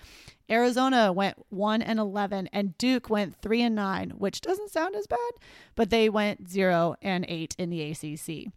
Arizona 0.50 1.12
went 1.12 1.38
1 1.50 1.82
and 1.82 2.00
11 2.00 2.50
and 2.54 2.78
Duke 2.78 3.10
went 3.10 3.36
3 3.42 3.62
and 3.64 3.76
9, 3.76 4.12
which 4.12 4.42
doesn't 4.42 4.72
sound 4.72 4.96
as 4.96 5.08
bad, 5.08 5.32
but 5.76 5.90
they 5.90 6.10
went 6.10 6.50
0 6.50 6.96
and 7.02 7.26
8 7.28 7.56
in 7.58 7.70
the 7.70 7.82
ACC. 7.84 8.52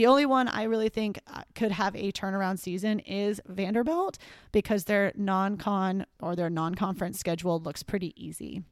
The 0.00 0.06
only 0.06 0.24
one 0.24 0.48
I 0.48 0.62
really 0.62 0.88
think 0.88 1.20
uh, 1.26 1.42
could 1.54 1.72
have 1.72 1.94
a 1.94 2.10
turnaround 2.10 2.58
season 2.58 3.00
is 3.00 3.38
Vanderbilt 3.46 4.16
because 4.50 4.84
their 4.84 5.12
non-con 5.14 6.06
or 6.22 6.34
their 6.34 6.48
non-conference 6.48 7.18
schedule 7.18 7.60
looks 7.60 7.82
pretty 7.82 8.14
easy. 8.16 8.62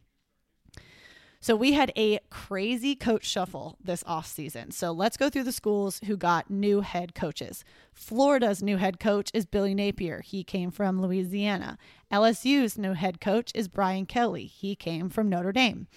So 1.41 1.55
we 1.55 1.75
had 1.75 1.93
a 1.99 2.19
crazy 2.31 2.97
coach 2.97 3.27
shuffle 3.27 3.77
this 3.79 4.03
offseason. 4.05 4.73
So 4.73 4.91
let's 4.91 5.19
go 5.19 5.29
through 5.29 5.45
the 5.45 5.53
schools 5.53 6.01
who 6.07 6.17
got 6.17 6.51
new 6.51 6.81
head 6.81 7.15
coaches. 7.15 7.63
Florida's 7.93 8.63
new 8.63 8.79
head 8.79 8.99
coach 8.99 9.31
is 9.35 9.45
Billy 9.45 9.75
Napier. 9.75 10.23
He 10.23 10.43
came 10.43 10.71
from 10.71 11.03
Louisiana. 11.03 11.77
LSU's 12.11 12.79
new 12.79 12.95
head 12.95 13.21
coach 13.21 13.53
is 13.55 13.69
Brian 13.69 14.07
Kelly. 14.07 14.47
He 14.47 14.75
came 14.75 15.11
from 15.11 15.29
Notre 15.29 15.53
Dame. 15.53 15.89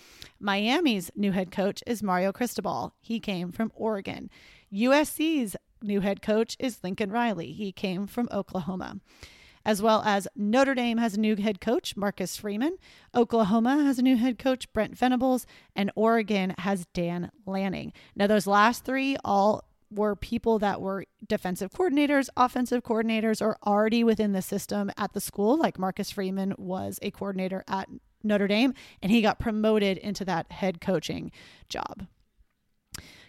Miami's 0.42 1.10
new 1.16 1.32
head 1.32 1.52
coach 1.52 1.82
is 1.88 2.04
Mario 2.04 2.34
Cristobal. 2.34 2.96
He 3.00 3.22
came 3.22 3.54
from 3.54 3.72
Oregon. 3.76 4.30
USC's 4.74 5.56
new 5.82 6.02
head 6.02 6.22
coach 6.22 6.56
is 6.60 6.84
Lincoln 6.84 7.12
Riley. 7.12 7.52
He 7.52 7.72
came 7.72 8.08
from 8.08 8.30
Oklahoma 8.32 8.98
as 9.66 9.82
well 9.82 10.02
as 10.06 10.28
Notre 10.36 10.76
Dame 10.76 10.98
has 10.98 11.16
a 11.16 11.20
new 11.20 11.36
head 11.36 11.62
coach, 11.62 11.96
Marcus 11.96 12.36
Freeman. 12.38 12.78
Oklahoma 13.16 13.84
has 13.84 14.00
a 14.00 14.04
new 14.04 14.18
head 14.18 14.40
coach, 14.40 14.72
Brent 14.74 14.98
Venables, 14.98 15.46
and 15.76 15.92
Oregon 15.96 16.56
has 16.60 16.86
Dan 16.94 17.32
Lanning. 17.46 17.94
Now, 18.16 18.28
those 18.28 18.48
last 18.48 18.86
three 18.86 19.18
all 19.24 19.64
were 19.92 20.16
people 20.16 20.58
that 20.60 20.82
were 20.82 21.06
defensive 21.28 21.72
coordinators, 21.72 22.30
offensive 22.38 22.84
coordinators, 22.84 23.42
or 23.42 23.58
already 23.66 24.04
within 24.04 24.32
the 24.32 24.42
system 24.42 24.90
at 24.98 25.14
the 25.14 25.22
school. 25.22 25.58
Like 25.58 25.78
Marcus 25.78 26.12
Freeman 26.12 26.56
was 26.58 26.98
a 27.02 27.12
coordinator 27.12 27.64
at 27.68 27.90
Notre 28.24 28.48
Dame, 28.48 28.74
and 29.02 29.12
he 29.12 29.22
got 29.22 29.40
promoted 29.40 29.98
into 29.98 30.24
that 30.26 30.52
head 30.52 30.80
coaching 30.80 31.32
job. 31.68 32.08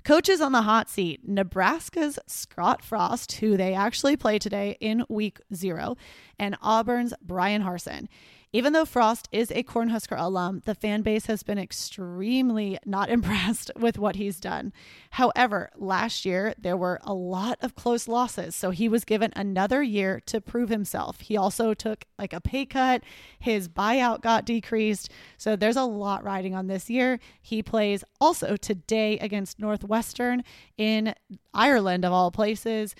Coaches 0.04 0.40
on 0.40 0.50
the 0.50 0.62
hot 0.62 0.90
seat 0.90 1.20
Nebraska's 1.28 2.18
Scott 2.26 2.82
Frost, 2.82 3.32
who 3.32 3.56
they 3.56 3.72
actually 3.72 4.16
play 4.16 4.36
today 4.36 4.76
in 4.80 5.04
week 5.08 5.40
zero, 5.54 5.96
and 6.40 6.56
Auburn's 6.60 7.14
Bryan 7.22 7.62
Harsin. 7.62 8.08
Even 8.54 8.74
though 8.74 8.84
Frost 8.84 9.30
is 9.32 9.50
a 9.50 9.62
Cornhusker 9.62 10.18
alum, 10.18 10.60
the 10.66 10.74
fan 10.74 11.00
base 11.00 11.24
has 11.24 11.42
been 11.42 11.58
extremely 11.58 12.78
not 12.84 13.08
impressed 13.16 13.70
with 13.78 13.98
what 13.98 14.16
he's 14.16 14.38
done. 14.38 14.74
However, 15.12 15.70
last 15.74 16.26
year 16.26 16.54
there 16.58 16.76
were 16.76 17.00
a 17.02 17.14
lot 17.14 17.56
of 17.62 17.74
close 17.74 18.06
losses, 18.06 18.54
so 18.54 18.68
he 18.68 18.90
was 18.90 19.06
given 19.06 19.32
another 19.34 19.82
year 19.82 20.20
to 20.26 20.42
prove 20.42 20.68
himself. 20.68 21.20
He 21.20 21.34
also 21.34 21.72
took 21.72 22.04
like 22.18 22.34
a 22.34 22.42
pay 22.42 22.66
cut, 22.66 23.02
his 23.38 23.68
buyout 23.70 24.20
got 24.20 24.44
decreased, 24.44 25.10
so 25.38 25.56
there's 25.56 25.76
a 25.76 25.84
lot 25.84 26.22
riding 26.22 26.54
on 26.54 26.66
this 26.66 26.90
year. 26.90 27.20
He 27.40 27.62
plays 27.62 28.04
also 28.20 28.56
today 28.56 29.18
against 29.18 29.58
Northwestern 29.58 30.44
in 30.76 31.14
Ireland, 31.54 32.04
of 32.04 32.12
all 32.12 32.30
places, 32.30 32.94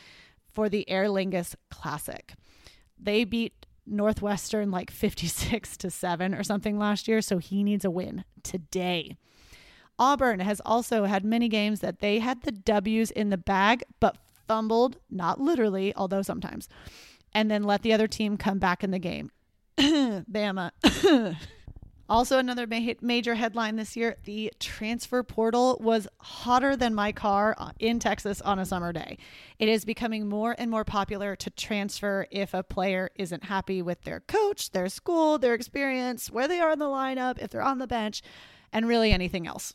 for 0.50 0.71
the 0.71 0.88
Aer 0.88 1.06
Lingus 1.06 1.54
Classic. 1.71 2.32
They 2.99 3.25
beat 3.25 3.62
Northwestern 3.86 4.70
like 4.70 4.90
56 4.92 5.76
to 5.78 5.90
7 5.90 6.34
or 6.34 6.42
something 6.42 6.78
last 6.78 7.08
year, 7.08 7.20
so 7.20 7.38
he 7.38 7.62
needs 7.62 7.84
a 7.84 7.90
win 7.90 8.24
today. 8.42 9.16
Auburn 9.98 10.40
has 10.40 10.60
also 10.64 11.04
had 11.04 11.24
many 11.24 11.48
games 11.48 11.80
that 11.80 12.00
they 12.00 12.18
had 12.18 12.42
the 12.42 12.52
W's 12.52 13.10
in 13.10 13.30
the 13.30 13.36
bag, 13.36 13.84
but 14.00 14.16
fumbled, 14.48 14.96
not 15.10 15.40
literally, 15.40 15.94
although 15.96 16.22
sometimes, 16.22 16.68
and 17.32 17.50
then 17.50 17.62
let 17.62 17.82
the 17.82 17.92
other 17.92 18.08
team 18.08 18.36
come 18.36 18.58
back 18.58 18.82
in 18.82 18.90
the 18.90 18.98
game. 18.98 19.30
Bama. 19.78 20.72
Also, 22.12 22.37
another 22.37 22.66
ma- 22.66 22.92
major 23.00 23.37
headline 23.37 23.76
this 23.76 23.97
year 23.97 24.16
the 24.25 24.52
transfer 24.61 25.23
portal 25.23 25.78
was 25.81 26.07
hotter 26.19 26.76
than 26.76 26.95
my 26.95 27.11
car 27.11 27.54
uh, 27.57 27.71
in 27.78 27.99
Texas 27.99 28.42
on 28.42 28.59
a 28.59 28.66
summer 28.66 28.92
day. 28.92 29.16
It 29.59 29.70
is 29.70 29.87
becoming 29.87 30.29
more 30.29 30.55
and 30.59 30.70
more 30.70 30.85
popular 30.85 31.35
to 31.37 31.48
transfer 31.48 32.27
if 32.31 32.53
a 32.53 32.62
player 32.62 33.09
isn't 33.16 33.44
happy 33.44 33.81
with 33.81 34.03
their 34.03 34.20
coach, 34.20 34.72
their 34.72 34.90
school, 34.90 35.38
their 35.38 35.55
experience, 35.55 36.31
where 36.31 36.46
they 36.46 36.61
are 36.61 36.72
in 36.72 36.79
the 36.79 36.85
lineup, 36.85 37.38
if 37.38 37.51
they're 37.51 37.62
on 37.62 37.79
the 37.79 37.87
bench, 37.87 38.20
and 38.75 38.87
really 38.87 39.11
anything 39.11 39.46
else. 39.46 39.72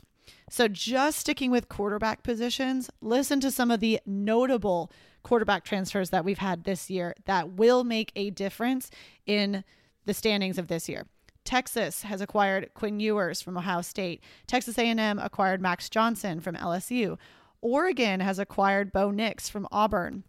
So, 0.47 0.67
just 0.67 1.17
sticking 1.17 1.50
with 1.50 1.69
quarterback 1.69 2.21
positions, 2.21 2.91
listen 3.02 3.39
to 3.39 3.50
some 3.50 3.71
of 3.71 3.80
the 3.80 4.00
notable 4.06 4.91
quarterback 5.23 5.65
transfers 5.65 6.12
that 6.12 6.23
we've 6.23 6.38
had 6.38 6.65
this 6.65 6.88
year 6.88 7.15
that 7.26 7.54
will 7.54 7.84
make 7.84 8.12
a 8.15 8.30
difference 8.30 8.91
in 9.26 9.63
the 10.06 10.13
standings 10.13 10.60
of 10.60 10.67
this 10.67 10.88
year. 10.88 11.08
Texas 11.47 12.01
has 12.01 12.19
acquired 12.19 12.69
Quinn 12.73 12.99
Ewers 12.99 13.41
from 13.41 13.57
Ohio 13.57 13.81
State. 13.81 14.21
Texas 14.47 14.77
A&M 14.77 15.17
acquired 15.17 15.62
Max 15.62 15.89
Johnson 15.89 16.41
from 16.41 16.57
LSU. 16.57 17.17
Oregon 17.62 18.19
has 18.19 18.38
acquired 18.38 18.91
Bo 18.91 19.12
Nix 19.12 19.47
from 19.47 19.65
Auburn. 19.71 20.25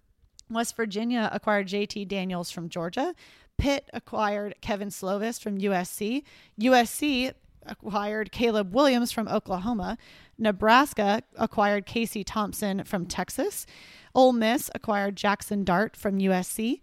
West 0.48 0.76
Virginia 0.76 1.28
acquired 1.32 1.66
JT 1.66 2.06
Daniels 2.06 2.52
from 2.52 2.68
Georgia. 2.68 3.16
Pitt 3.56 3.90
acquired 3.92 4.54
Kedon 4.60 4.90
Slovis 4.90 5.42
from 5.42 5.58
USC. 5.58 6.22
USC 6.60 7.32
acquired 7.66 8.30
Caleb 8.30 8.72
Williams 8.72 9.10
from 9.10 9.26
Oklahoma. 9.26 9.98
Nebraska 10.38 11.22
acquired 11.34 11.84
Casey 11.84 12.22
Thompson 12.22 12.84
from 12.84 13.06
Texas. 13.06 13.66
Ole 14.14 14.32
Miss 14.32 14.70
acquired 14.72 15.16
Jackson 15.16 15.64
Dart 15.64 15.96
from 15.96 16.18
USC. 16.20 16.80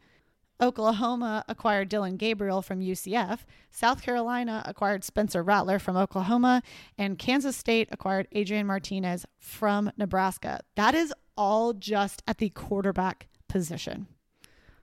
Oklahoma 0.61 1.43
acquired 1.47 1.89
Dillon 1.89 2.17
Gabriel 2.17 2.61
from 2.61 2.79
UCF. 2.79 3.39
South 3.69 4.01
Carolina 4.01 4.63
acquired 4.65 5.03
Spencer 5.03 5.43
Rattler 5.43 5.79
from 5.79 5.97
Oklahoma. 5.97 6.61
And 6.97 7.19
Kansas 7.19 7.57
State 7.57 7.89
acquired 7.91 8.27
Adrian 8.31 8.67
Martinez 8.67 9.25
from 9.37 9.91
Nebraska. 9.97 10.61
That 10.75 10.95
is 10.95 11.13
all 11.37 11.73
just 11.73 12.23
at 12.27 12.37
the 12.37 12.49
quarterback 12.49 13.27
position. 13.49 14.07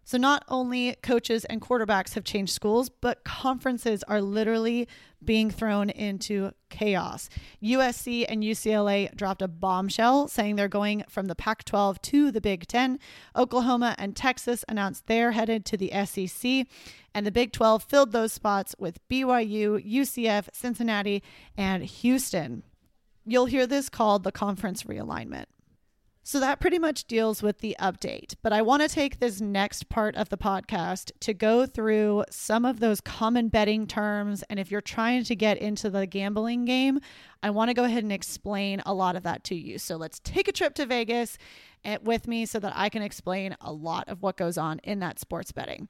So, 0.04 0.18
not 0.18 0.44
only 0.48 0.96
coaches 1.02 1.44
and 1.44 1.60
quarterbacks 1.60 2.14
have 2.14 2.24
changed 2.24 2.52
schools, 2.52 2.88
but 2.88 3.24
conferences 3.24 4.02
are 4.04 4.20
literally 4.20 4.88
being 5.24 5.50
thrown 5.50 5.90
into 5.90 6.52
chaos. 6.70 7.28
USC 7.62 8.24
and 8.28 8.42
UCLA 8.42 9.14
dropped 9.14 9.42
a 9.42 9.48
bombshell 9.48 10.26
saying 10.26 10.56
they're 10.56 10.68
going 10.68 11.04
from 11.08 11.26
the 11.26 11.34
Pac 11.34 11.64
12 11.64 12.02
to 12.02 12.32
the 12.32 12.40
Big 12.40 12.66
Ten. 12.66 12.98
Oklahoma 13.36 13.94
and 13.98 14.16
Texas 14.16 14.64
announced 14.68 15.06
they're 15.06 15.32
headed 15.32 15.64
to 15.66 15.76
the 15.76 15.92
SEC. 16.04 16.66
And 17.14 17.26
the 17.26 17.30
Big 17.30 17.52
12 17.52 17.84
filled 17.84 18.12
those 18.12 18.32
spots 18.32 18.74
with 18.78 19.06
BYU, 19.08 19.84
UCF, 19.86 20.48
Cincinnati, 20.52 21.22
and 21.56 21.84
Houston. 21.84 22.64
You'll 23.24 23.46
hear 23.46 23.66
this 23.66 23.88
called 23.88 24.24
the 24.24 24.32
conference 24.32 24.82
realignment. 24.82 25.44
So 26.24 26.38
that 26.38 26.61
pretty 26.61 26.78
much 26.78 27.06
deals 27.06 27.42
with 27.42 27.58
the 27.58 27.76
update. 27.80 28.37
But 28.42 28.52
I 28.52 28.62
want 28.62 28.82
to 28.82 28.88
take 28.88 29.18
this 29.18 29.40
next 29.40 29.88
part 29.88 30.14
of 30.14 30.28
the 30.28 30.37
podcast 30.37 31.11
to 31.20 31.35
go 31.35 31.66
through 31.66 32.24
some 32.30 32.64
of 32.64 32.78
those 32.78 33.00
common 33.00 33.48
betting 33.48 33.88
terms. 33.88 34.44
And 34.48 34.61
if 34.61 34.70
you're 34.70 34.80
trying 34.80 35.24
to 35.24 35.35
get 35.35 35.58
into 35.58 35.90
the 35.90 36.06
gambling 36.06 36.64
game, 36.64 37.00
I 37.42 37.50
want 37.50 37.70
to 37.70 37.74
go 37.74 37.82
ahead 37.82 38.04
and 38.04 38.12
explain 38.12 38.82
a 38.87 38.94
lot 38.94 39.16
of 39.16 39.24
that 39.24 39.42
to 39.44 39.56
you. 39.56 39.78
So 39.78 39.96
let's 39.96 40.20
take 40.20 40.46
a 40.46 40.52
trip 40.52 40.74
to 40.74 40.87
Vegas 40.87 41.38
eh, 41.85 41.98
with 42.00 42.28
me 42.28 42.46
so 42.46 42.61
that 42.61 42.72
I 42.76 42.88
can 42.88 43.02
explain 43.02 43.56
a 43.61 43.72
lot 43.72 44.08
of 44.08 44.22
what 44.22 44.37
goes 44.37 44.56
on 44.56 44.78
in 44.85 45.00
that 45.00 45.18
sports 45.18 45.50
betting. 45.50 45.88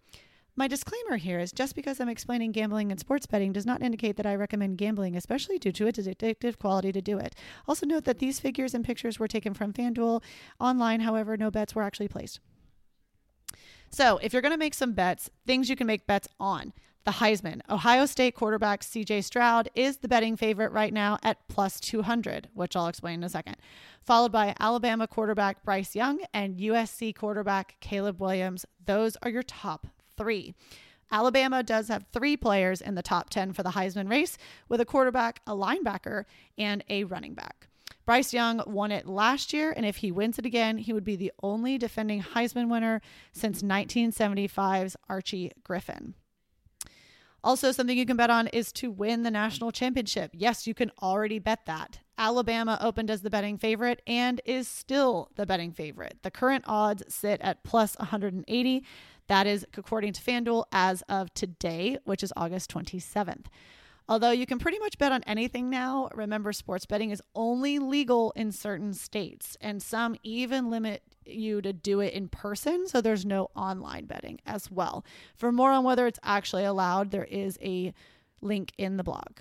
My 0.55 0.69
disclaimer 0.69 1.17
here 1.17 1.39
is 1.39 1.51
just 1.51 1.75
because 1.75 1.99
I'm 1.99 2.11
explaining 2.11 2.53
gambling 2.53 2.91
and 2.91 3.01
sports 3.01 3.25
betting 3.25 3.55
does 3.55 3.65
not 3.65 3.81
indicate 3.81 4.17
that 4.17 4.27
I 4.27 4.35
recommend 4.35 4.77
gambling, 4.77 5.17
especially 5.17 5.59
due 5.59 5.73
to 5.73 5.87
its 5.87 5.99
addictive 5.99 6.59
quality 6.59 6.93
to 6.93 7.01
do 7.01 7.17
it. 7.17 7.35
Also, 7.67 7.87
note 7.87 8.05
that 8.05 8.19
these 8.19 8.39
figures 8.39 8.75
and 8.75 8.85
pictures 8.85 9.19
were 9.19 9.29
taken 9.29 9.55
from 9.55 9.73
FanDuel 9.73 10.23
online, 10.61 11.01
however, 11.01 11.39
no 11.39 11.51
bets 11.51 11.75
were 11.75 11.83
actually 11.83 12.09
placed. 12.09 12.39
So, 13.89 14.19
if 14.19 14.33
you're 14.35 14.43
going 14.43 14.53
to 14.53 14.59
make 14.59 14.75
some 14.75 14.93
bets, 14.93 15.31
things 15.47 15.71
you 15.71 15.77
can 15.77 15.87
make 15.87 16.07
bets 16.07 16.29
on. 16.39 16.75
The 17.05 17.13
Heisman. 17.13 17.63
Ohio 17.69 18.05
State 18.05 18.35
quarterback 18.35 18.83
CJ 18.83 19.25
Stroud 19.25 19.71
is 19.75 19.97
the 19.97 20.09
betting 20.09 20.37
favorite 20.37 20.71
right 20.71 20.93
now 20.93 21.19
at 21.23 21.49
plus 21.49 21.81
200, 21.81 22.49
which 22.53 22.77
I'll 22.77 22.87
explain 22.89 23.21
in 23.21 23.25
a 23.25 23.29
second. 23.29 23.57
Followed 24.03 24.31
by 24.33 24.55
Alabama 24.61 25.09
quarterback 25.09 25.65
Bryce 25.65 25.97
Young 25.97 26.21
and 26.33 26.59
USC 26.59 27.15
quarterback 27.15 27.77
Caleb 27.81 28.21
Williams. 28.21 28.67
Those 28.85 29.17
are 29.23 29.31
your 29.31 29.43
top 29.43 29.89
three. 30.17 30.55
Alabama 31.11 31.63
does 31.63 31.89
have 31.89 32.07
three 32.13 32.37
players 32.37 32.81
in 32.81 32.95
the 32.95 33.03
top 33.03 33.29
10 33.29 33.53
for 33.53 33.63
the 33.63 33.71
Heisman 33.71 34.11
race, 34.11 34.39
with 34.69 34.81
a 34.81 34.87
quarterback, 34.87 35.43
a 35.47 35.53
linebacker, 35.53 36.25
and 36.57 36.83
a 36.89 37.05
running 37.05 37.35
back. 37.35 37.69
Bryce 38.05 38.33
Young 38.33 38.63
won 38.67 38.91
it 38.91 39.07
last 39.07 39.53
year, 39.53 39.73
and 39.77 39.87
if 39.87 39.97
he 39.97 40.11
wins 40.11 40.39
it 40.39 40.47
again, 40.47 40.79
he 40.79 40.93
would 40.93 41.05
be 41.05 41.15
the 41.15 41.33
only 41.43 41.79
defending 41.79 42.23
Heisman 42.23 42.69
winner 42.69 43.01
since 43.33 43.63
1975's 43.63 44.97
Archie 45.09 45.53
Griffin. 45.63 46.15
Also, 47.45 47.73
something 47.73 47.99
you 47.99 48.07
can 48.07 48.17
bet 48.17 48.31
on 48.31 48.47
is 48.49 48.73
to 48.73 48.91
win 48.91 49.23
the 49.23 49.31
national 49.31 49.73
championship. 49.73 50.31
Yes, 50.33 50.67
you 50.67 50.75
can 50.75 50.91
already 51.03 51.39
bet 51.39 51.67
that 51.67 51.99
Alabama 52.17 52.79
opened 52.81 53.11
as 53.11 53.23
the 53.23 53.31
betting 53.31 53.59
favorite 53.59 54.01
and 54.07 54.41
is 54.45 54.69
still 54.69 55.29
the 55.35 55.45
betting 55.45 55.73
favorite. 55.73 56.19
The 56.23 56.31
current 56.31 56.65
odds 56.69 57.03
sit 57.09 57.41
at 57.41 57.65
plus 57.65 57.97
180. 57.99 58.85
That 59.29 59.47
is 59.47 59.67
according 59.77 60.13
to 60.15 60.23
FanDuel 60.23 60.65
as 60.73 61.03
of 61.09 61.33
today, 61.35 61.99
which 62.05 62.23
is 62.23 62.33
August 62.37 62.73
27th. 62.73 63.47
Although 64.09 64.33
you 64.33 64.47
can 64.47 64.59
pretty 64.59 64.79
much 64.81 64.99
bet 64.99 65.13
on 65.13 65.23
anything 65.25 65.71
now, 65.71 66.09
remember 66.13 66.53
sports 66.53 66.87
betting 66.87 67.11
is 67.11 67.23
only 67.35 67.79
legal 67.79 68.33
in 68.35 68.51
certain 68.51 68.95
states, 68.95 69.57
and 69.61 69.81
some 69.83 70.17
even 70.23 70.71
limit 70.71 71.03
you 71.25 71.63
to 71.63 71.73
do 71.73 72.01
it 72.01 72.13
in 72.13 72.29
person, 72.29 72.87
so 72.89 73.01
there's 73.01 73.25
no 73.25 73.51
online 73.55 74.07
betting 74.07 74.41
as 74.45 74.71
well. 74.71 75.05
For 75.37 75.53
more 75.53 75.71
on 75.71 75.85
whether 75.85 76.07
it's 76.07 76.19
actually 76.23 76.65
allowed, 76.65 77.11
there 77.11 77.25
is 77.25 77.59
a 77.63 77.95
link 78.41 78.73
in 78.77 78.97
the 78.97 79.05
blog. 79.05 79.39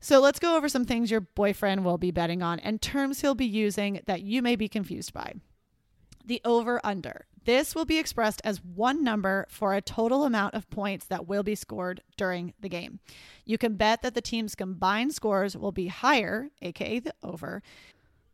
So 0.00 0.20
let's 0.20 0.38
go 0.38 0.56
over 0.56 0.68
some 0.68 0.84
things 0.84 1.10
your 1.10 1.20
boyfriend 1.20 1.84
will 1.84 1.98
be 1.98 2.12
betting 2.12 2.40
on 2.40 2.60
and 2.60 2.80
terms 2.80 3.20
he'll 3.20 3.34
be 3.34 3.46
using 3.46 4.00
that 4.06 4.22
you 4.22 4.42
may 4.42 4.54
be 4.54 4.68
confused 4.68 5.12
by. 5.12 5.34
The 6.24 6.40
over 6.44 6.80
under. 6.84 7.26
This 7.48 7.74
will 7.74 7.86
be 7.86 7.96
expressed 7.96 8.42
as 8.44 8.62
one 8.62 9.02
number 9.02 9.46
for 9.48 9.72
a 9.72 9.80
total 9.80 10.24
amount 10.24 10.52
of 10.52 10.68
points 10.68 11.06
that 11.06 11.26
will 11.26 11.42
be 11.42 11.54
scored 11.54 12.02
during 12.18 12.52
the 12.60 12.68
game. 12.68 13.00
You 13.46 13.56
can 13.56 13.76
bet 13.76 14.02
that 14.02 14.14
the 14.14 14.20
team's 14.20 14.54
combined 14.54 15.14
scores 15.14 15.56
will 15.56 15.72
be 15.72 15.86
higher, 15.86 16.50
aka 16.60 16.98
the 16.98 17.14
over, 17.22 17.62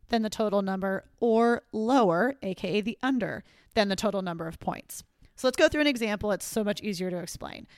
than 0.09 0.23
the 0.23 0.31
total 0.31 0.63
number, 0.63 1.05
or 1.21 1.63
lower, 1.71 2.35
aka 2.43 2.81
the 2.81 2.99
under, 3.05 3.45
than 3.77 3.89
the 3.89 3.95
total 3.95 4.21
number 4.21 4.49
of 4.49 4.59
points. 4.59 5.05
So 5.37 5.47
let's 5.47 5.57
go 5.57 5.69
through 5.69 5.83
an 5.83 5.87
example. 5.87 6.33
It's 6.33 6.45
so 6.45 6.65
much 6.65 6.83
easier 6.83 7.09
to 7.11 7.19
explain. 7.19 7.69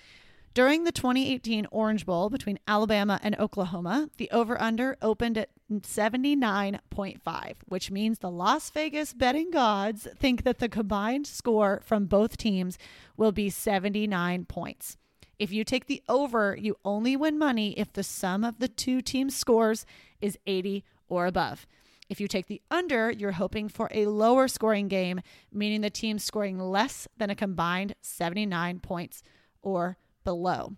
During 0.55 0.85
the 0.85 0.91
2018 0.91 1.67
Orange 1.71 2.07
Bowl 2.07 2.31
between 2.31 2.59
Alabama 2.67 3.21
and 3.23 3.39
Oklahoma, 3.39 4.09
the 4.17 4.31
over 4.31 4.59
under 4.59 4.97
opened 5.03 5.37
at 5.37 5.51
79.5, 5.71 7.57
which 7.67 7.91
means 7.91 8.19
the 8.19 8.31
Las 8.31 8.71
Vegas 8.71 9.13
betting 9.13 9.51
gods 9.51 10.07
think 10.17 10.45
that 10.45 10.59
the 10.59 10.69
combined 10.69 11.27
score 11.27 11.83
from 11.85 12.07
both 12.07 12.37
teams 12.37 12.79
will 13.17 13.33
be 13.33 13.51
79 13.51 14.45
points. 14.45 14.97
If 15.39 15.53
you 15.53 15.65
take 15.65 15.87
the 15.87 16.03
over, 16.09 16.57
you 16.57 16.77
only 16.85 17.17
win 17.17 17.39
money 17.39 17.79
if 17.79 17.93
the 17.93 18.03
sum 18.03 18.45
of 18.45 18.59
the 18.59 18.69
two 18.69 19.03
teams' 19.03 19.37
scores 19.37 19.85
is 20.21 20.39
80 20.47 20.85
or 21.09 21.27
above. 21.27 21.67
If 22.09 22.21
you 22.21 22.29
take 22.29 22.47
the 22.47 22.63
under, 22.71 23.11
you're 23.11 23.33
hoping 23.33 23.69
for 23.69 23.89
a 23.91 24.07
lower 24.07 24.47
scoring 24.49 24.89
game, 24.89 25.21
meaning 25.53 25.81
the 25.81 25.91
team 25.91 26.19
scoring 26.19 26.59
less 26.59 27.09
than 27.17 27.31
a 27.31 27.35
combined 27.35 27.95
79 28.01 28.79
points 28.79 29.23
or 29.61 29.99
below. 30.25 30.77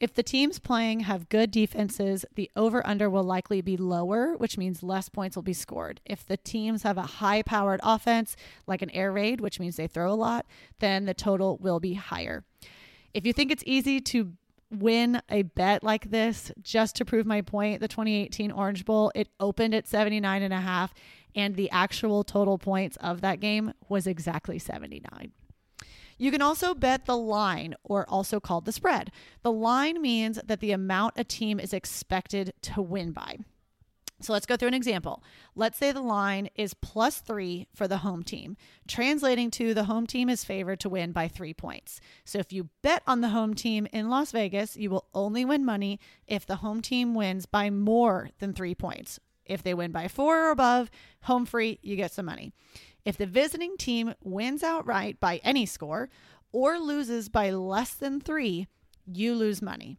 If 0.00 0.14
the 0.14 0.22
teams 0.22 0.58
playing 0.58 1.00
have 1.00 1.28
good 1.28 1.50
defenses, 1.50 2.24
the 2.34 2.50
over 2.56 2.84
under 2.86 3.10
will 3.10 3.22
likely 3.22 3.60
be 3.60 3.76
lower, 3.76 4.34
which 4.34 4.56
means 4.56 4.82
less 4.82 5.10
points 5.10 5.36
will 5.36 5.42
be 5.42 5.52
scored. 5.52 6.00
If 6.06 6.24
the 6.24 6.38
teams 6.38 6.84
have 6.84 6.96
a 6.96 7.02
high 7.02 7.42
powered 7.42 7.80
offense, 7.82 8.34
like 8.66 8.80
an 8.80 8.88
air 8.90 9.12
raid, 9.12 9.42
which 9.42 9.60
means 9.60 9.76
they 9.76 9.86
throw 9.86 10.10
a 10.10 10.14
lot, 10.14 10.46
then 10.78 11.04
the 11.04 11.12
total 11.12 11.58
will 11.58 11.80
be 11.80 11.94
higher. 11.94 12.44
If 13.12 13.26
you 13.26 13.34
think 13.34 13.50
it's 13.50 13.62
easy 13.66 14.00
to 14.00 14.32
win 14.70 15.20
a 15.28 15.42
bet 15.42 15.84
like 15.84 16.10
this, 16.10 16.50
just 16.62 16.96
to 16.96 17.04
prove 17.04 17.26
my 17.26 17.42
point, 17.42 17.80
the 17.80 17.88
2018 17.88 18.50
Orange 18.52 18.86
Bowl, 18.86 19.12
it 19.14 19.28
opened 19.38 19.74
at 19.74 19.86
79 19.86 20.42
and 20.42 20.54
a 20.54 20.60
half, 20.60 20.94
and 21.34 21.56
the 21.56 21.70
actual 21.70 22.24
total 22.24 22.56
points 22.56 22.96
of 23.02 23.20
that 23.20 23.38
game 23.38 23.74
was 23.90 24.06
exactly 24.06 24.58
79. 24.58 25.32
You 26.20 26.30
can 26.30 26.42
also 26.42 26.74
bet 26.74 27.06
the 27.06 27.16
line, 27.16 27.74
or 27.82 28.04
also 28.06 28.40
called 28.40 28.66
the 28.66 28.72
spread. 28.72 29.10
The 29.42 29.50
line 29.50 30.02
means 30.02 30.38
that 30.44 30.60
the 30.60 30.70
amount 30.70 31.14
a 31.16 31.24
team 31.24 31.58
is 31.58 31.72
expected 31.72 32.52
to 32.60 32.82
win 32.82 33.12
by. 33.12 33.38
So 34.20 34.34
let's 34.34 34.44
go 34.44 34.58
through 34.58 34.68
an 34.68 34.74
example. 34.74 35.24
Let's 35.54 35.78
say 35.78 35.92
the 35.92 36.02
line 36.02 36.50
is 36.56 36.74
plus 36.74 37.20
three 37.20 37.68
for 37.74 37.88
the 37.88 37.96
home 37.96 38.22
team, 38.22 38.58
translating 38.86 39.50
to 39.52 39.72
the 39.72 39.84
home 39.84 40.06
team 40.06 40.28
is 40.28 40.44
favored 40.44 40.78
to 40.80 40.90
win 40.90 41.12
by 41.12 41.26
three 41.26 41.54
points. 41.54 42.02
So 42.26 42.38
if 42.38 42.52
you 42.52 42.68
bet 42.82 43.02
on 43.06 43.22
the 43.22 43.30
home 43.30 43.54
team 43.54 43.86
in 43.90 44.10
Las 44.10 44.30
Vegas, 44.32 44.76
you 44.76 44.90
will 44.90 45.06
only 45.14 45.46
win 45.46 45.64
money 45.64 45.98
if 46.26 46.44
the 46.44 46.56
home 46.56 46.82
team 46.82 47.14
wins 47.14 47.46
by 47.46 47.70
more 47.70 48.28
than 48.40 48.52
three 48.52 48.74
points. 48.74 49.18
If 49.46 49.62
they 49.62 49.72
win 49.72 49.90
by 49.90 50.06
four 50.06 50.48
or 50.48 50.50
above, 50.50 50.90
home 51.22 51.46
free, 51.46 51.78
you 51.82 51.96
get 51.96 52.12
some 52.12 52.26
money. 52.26 52.52
If 53.04 53.16
the 53.16 53.26
visiting 53.26 53.76
team 53.76 54.14
wins 54.22 54.62
outright 54.62 55.20
by 55.20 55.40
any 55.42 55.66
score 55.66 56.08
or 56.52 56.78
loses 56.78 57.28
by 57.28 57.50
less 57.50 57.94
than 57.94 58.20
three, 58.20 58.66
you 59.06 59.34
lose 59.34 59.62
money. 59.62 59.98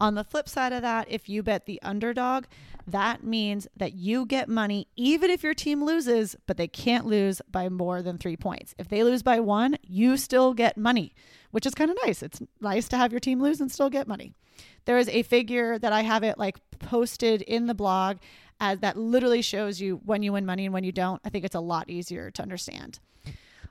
On 0.00 0.14
the 0.14 0.24
flip 0.24 0.48
side 0.48 0.72
of 0.72 0.82
that, 0.82 1.06
if 1.08 1.28
you 1.28 1.42
bet 1.42 1.66
the 1.66 1.80
underdog, 1.82 2.44
that 2.86 3.24
means 3.24 3.66
that 3.76 3.94
you 3.94 4.26
get 4.26 4.48
money 4.48 4.88
even 4.96 5.30
if 5.30 5.42
your 5.42 5.54
team 5.54 5.84
loses, 5.84 6.36
but 6.46 6.56
they 6.56 6.68
can't 6.68 7.06
lose 7.06 7.40
by 7.50 7.68
more 7.68 8.02
than 8.02 8.18
three 8.18 8.36
points. 8.36 8.74
If 8.78 8.88
they 8.88 9.04
lose 9.04 9.22
by 9.22 9.40
one, 9.40 9.76
you 9.82 10.16
still 10.16 10.52
get 10.52 10.76
money, 10.76 11.14
which 11.52 11.64
is 11.64 11.74
kind 11.74 11.90
of 11.90 11.96
nice. 12.04 12.22
It's 12.22 12.42
nice 12.60 12.88
to 12.88 12.96
have 12.96 13.12
your 13.12 13.20
team 13.20 13.40
lose 13.40 13.60
and 13.60 13.70
still 13.70 13.88
get 13.88 14.08
money. 14.08 14.34
There 14.84 14.98
is 14.98 15.08
a 15.08 15.22
figure 15.22 15.78
that 15.78 15.92
I 15.92 16.02
have 16.02 16.22
it 16.22 16.38
like 16.38 16.58
posted 16.78 17.42
in 17.42 17.66
the 17.66 17.74
blog 17.74 18.18
as 18.60 18.80
that 18.80 18.96
literally 18.96 19.42
shows 19.42 19.80
you 19.80 20.00
when 20.04 20.22
you 20.22 20.32
win 20.32 20.46
money 20.46 20.64
and 20.64 20.74
when 20.74 20.84
you 20.84 20.92
don't. 20.92 21.20
I 21.24 21.28
think 21.28 21.44
it's 21.44 21.54
a 21.54 21.60
lot 21.60 21.90
easier 21.90 22.30
to 22.30 22.42
understand. 22.42 22.98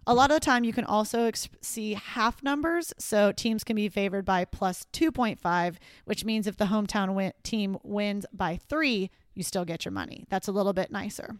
A 0.05 0.13
lot 0.13 0.31
of 0.31 0.35
the 0.35 0.45
time, 0.45 0.65
you 0.65 0.73
can 0.73 0.83
also 0.83 1.31
see 1.61 1.93
half 1.93 2.43
numbers. 2.43 2.93
So 2.99 3.31
teams 3.31 3.63
can 3.63 3.77
be 3.77 3.87
favored 3.87 4.25
by 4.25 4.43
plus 4.43 4.85
2.5, 4.91 5.75
which 6.05 6.25
means 6.25 6.45
if 6.45 6.57
the 6.57 6.65
hometown 6.65 7.13
win- 7.13 7.33
team 7.43 7.77
wins 7.83 8.25
by 8.33 8.57
three, 8.57 9.09
you 9.33 9.43
still 9.43 9.63
get 9.63 9.85
your 9.85 9.93
money. 9.93 10.25
That's 10.29 10.49
a 10.49 10.51
little 10.51 10.73
bit 10.73 10.91
nicer. 10.91 11.37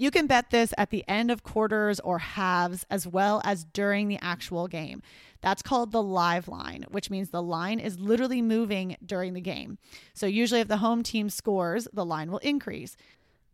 You 0.00 0.10
can 0.10 0.26
bet 0.26 0.48
this 0.48 0.72
at 0.78 0.88
the 0.88 1.04
end 1.06 1.30
of 1.30 1.42
quarters 1.42 2.00
or 2.00 2.20
halves 2.20 2.86
as 2.88 3.06
well 3.06 3.42
as 3.44 3.64
during 3.64 4.08
the 4.08 4.18
actual 4.22 4.66
game. 4.66 5.02
That's 5.42 5.60
called 5.60 5.92
the 5.92 6.02
live 6.02 6.48
line, 6.48 6.86
which 6.88 7.10
means 7.10 7.28
the 7.28 7.42
line 7.42 7.78
is 7.78 8.00
literally 8.00 8.40
moving 8.40 8.96
during 9.04 9.34
the 9.34 9.42
game. 9.42 9.76
So, 10.14 10.24
usually, 10.24 10.62
if 10.62 10.68
the 10.68 10.78
home 10.78 11.02
team 11.02 11.28
scores, 11.28 11.86
the 11.92 12.06
line 12.06 12.30
will 12.30 12.38
increase. 12.38 12.96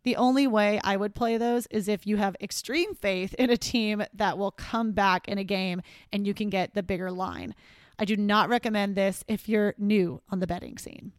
The 0.03 0.15
only 0.15 0.47
way 0.47 0.79
I 0.85 0.95
would 0.95 1.13
play 1.13 1.37
those 1.37 1.67
is 1.67 1.89
if 1.89 2.07
you 2.07 2.15
have 2.15 2.37
extreme 2.39 2.95
faith 2.95 3.33
in 3.33 3.49
a 3.49 3.57
team 3.57 4.05
that 4.13 4.37
will 4.37 4.51
come 4.51 4.93
back 4.93 5.27
in 5.27 5.37
a 5.37 5.43
game 5.43 5.81
and 6.13 6.25
you 6.25 6.33
can 6.33 6.49
get 6.49 6.73
the 6.73 6.81
bigger 6.81 7.11
line. 7.11 7.55
I 7.99 8.05
do 8.05 8.15
not 8.15 8.47
recommend 8.47 8.95
this 8.95 9.25
if 9.27 9.49
you're 9.49 9.75
new 9.77 10.21
on 10.29 10.39
the 10.39 10.47
betting 10.47 10.77
scene. 10.77 11.11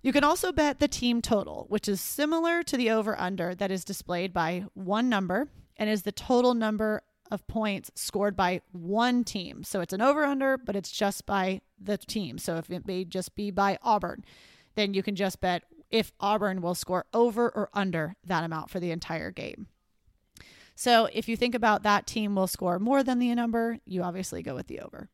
You 0.00 0.12
can 0.12 0.24
also 0.24 0.52
bet 0.52 0.78
the 0.78 0.88
team 0.88 1.20
total, 1.20 1.66
which 1.68 1.88
is 1.88 2.00
similar 2.00 2.62
to 2.62 2.76
the 2.76 2.90
over 2.90 3.18
under 3.18 3.54
that 3.54 3.70
is 3.70 3.84
displayed 3.84 4.32
by 4.32 4.64
one 4.74 5.08
number 5.08 5.48
and 5.76 5.90
is 5.90 6.02
the 6.02 6.12
total 6.12 6.54
number 6.54 7.02
of 7.30 7.46
points 7.46 7.90
scored 7.94 8.36
by 8.36 8.60
one 8.72 9.24
team. 9.24 9.64
So 9.64 9.80
it's 9.80 9.92
an 9.92 10.00
over 10.00 10.24
under, 10.24 10.56
but 10.56 10.76
it's 10.76 10.90
just 10.90 11.26
by 11.26 11.60
the 11.80 11.98
team. 11.98 12.38
So 12.38 12.56
if 12.56 12.70
it 12.70 12.86
may 12.86 13.04
just 13.04 13.34
be 13.34 13.50
by 13.50 13.78
Auburn, 13.82 14.24
then 14.76 14.94
you 14.94 15.02
can 15.02 15.16
just 15.16 15.40
bet 15.40 15.64
if 15.90 16.12
Auburn 16.20 16.62
will 16.62 16.74
score 16.74 17.06
over 17.12 17.48
or 17.50 17.68
under 17.74 18.16
that 18.24 18.44
amount 18.44 18.70
for 18.70 18.80
the 18.80 18.90
entire 18.90 19.30
game. 19.30 19.66
So 20.74 21.08
if 21.12 21.28
you 21.28 21.36
think 21.36 21.54
about 21.54 21.82
that 21.82 22.06
team 22.06 22.34
will 22.34 22.46
score 22.46 22.78
more 22.78 23.02
than 23.02 23.18
the 23.18 23.34
number, 23.34 23.78
you 23.84 24.02
obviously 24.02 24.42
go 24.42 24.54
with 24.54 24.68
the 24.68 24.80
over. 24.80 25.08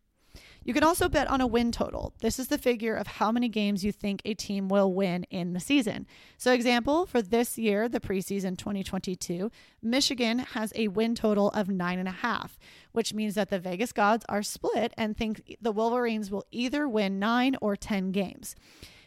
You 0.65 0.73
can 0.73 0.83
also 0.83 1.11
bet 1.11 1.29
on 1.29 1.43
a 1.43 1.47
win 1.47 1.73
total. 1.73 2.15
This 2.21 2.39
is 2.39 2.49
the 2.49 2.57
figure 2.57 2.95
of 2.95 3.07
how 3.07 3.31
many 3.31 3.51
games 3.51 3.85
you 3.85 3.93
think 3.93 4.23
a 4.25 4.33
team 4.33 4.69
will 4.69 4.93
win 4.93 5.25
in 5.25 5.53
the 5.53 5.61
season. 5.61 6.07
So, 6.39 6.53
example, 6.53 7.05
for 7.05 7.21
this 7.21 7.59
year, 7.59 7.87
the 7.87 8.01
preseason 8.01 8.57
2022, 8.57 9.51
Michigan 9.83 10.39
has 10.39 10.73
a 10.75 10.89
win 10.89 11.15
total 11.15 11.51
of 11.51 11.69
nine 11.69 11.99
and 11.99 12.09
a 12.09 12.13
half, 12.13 12.59
which 12.93 13.13
means 13.13 13.35
that 13.35 13.51
the 13.51 13.59
Vegas 13.59 13.93
gods 13.93 14.25
are 14.29 14.43
split 14.43 14.95
and 14.97 15.15
think 15.15 15.57
the 15.61 15.73
Wolverines 15.73 16.31
will 16.31 16.47
either 16.51 16.89
win 16.89 17.19
nine 17.19 17.57
or 17.61 17.77
10 17.77 18.11
games. 18.11 18.57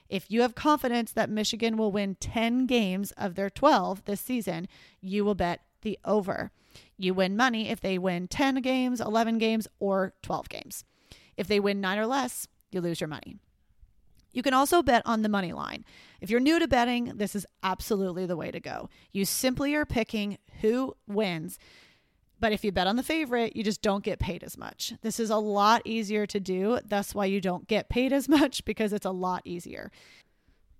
If 0.09 0.29
you 0.29 0.41
have 0.41 0.53
confidence 0.53 1.11
that 1.11 1.29
Michigan 1.29 1.75
will 1.75 1.91
win 1.91 2.15
10 2.15 2.67
games 2.67 3.11
of 3.13 3.33
their 3.33 3.49
12 3.49 4.05
this 4.05 4.21
season, 4.21 4.67
you 5.01 5.25
will 5.25 5.35
bet 5.35 5.61
the 5.81 5.97
over. 6.05 6.51
You 6.97 7.15
win 7.15 7.35
money 7.35 7.69
if 7.69 7.81
they 7.81 7.97
win 7.97 8.27
10 8.27 8.61
games, 8.61 9.01
11 9.01 9.39
games, 9.39 9.67
or 9.79 10.13
12 10.21 10.49
games. 10.49 10.83
If 11.37 11.47
they 11.47 11.59
win 11.59 11.79
nine 11.79 11.99
or 11.99 12.07
less, 12.07 12.47
you 12.71 12.81
lose 12.81 12.99
your 12.99 13.07
money. 13.07 13.37
You 14.33 14.43
can 14.43 14.53
also 14.53 14.83
bet 14.83 15.01
on 15.05 15.21
the 15.21 15.29
money 15.29 15.53
line. 15.53 15.85
If 16.21 16.29
you're 16.29 16.39
new 16.39 16.59
to 16.59 16.67
betting, 16.67 17.13
this 17.15 17.35
is 17.35 17.45
absolutely 17.63 18.25
the 18.25 18.37
way 18.37 18.51
to 18.51 18.59
go. 18.59 18.89
You 19.11 19.25
simply 19.25 19.73
are 19.75 19.85
picking 19.85 20.37
who 20.61 20.95
wins. 21.07 21.57
But 22.39 22.51
if 22.51 22.63
you 22.63 22.71
bet 22.71 22.87
on 22.87 22.97
the 22.97 23.03
favorite, 23.03 23.55
you 23.55 23.63
just 23.63 23.81
don't 23.81 24.03
get 24.03 24.19
paid 24.19 24.43
as 24.43 24.57
much. 24.57 24.93
This 25.01 25.19
is 25.19 25.29
a 25.29 25.37
lot 25.37 25.81
easier 25.85 26.27
to 26.27 26.39
do. 26.39 26.79
That's 26.85 27.15
why 27.15 27.25
you 27.25 27.41
don't 27.41 27.67
get 27.67 27.89
paid 27.89 28.13
as 28.13 28.29
much 28.29 28.63
because 28.63 28.93
it's 28.93 29.05
a 29.05 29.11
lot 29.11 29.41
easier. 29.43 29.91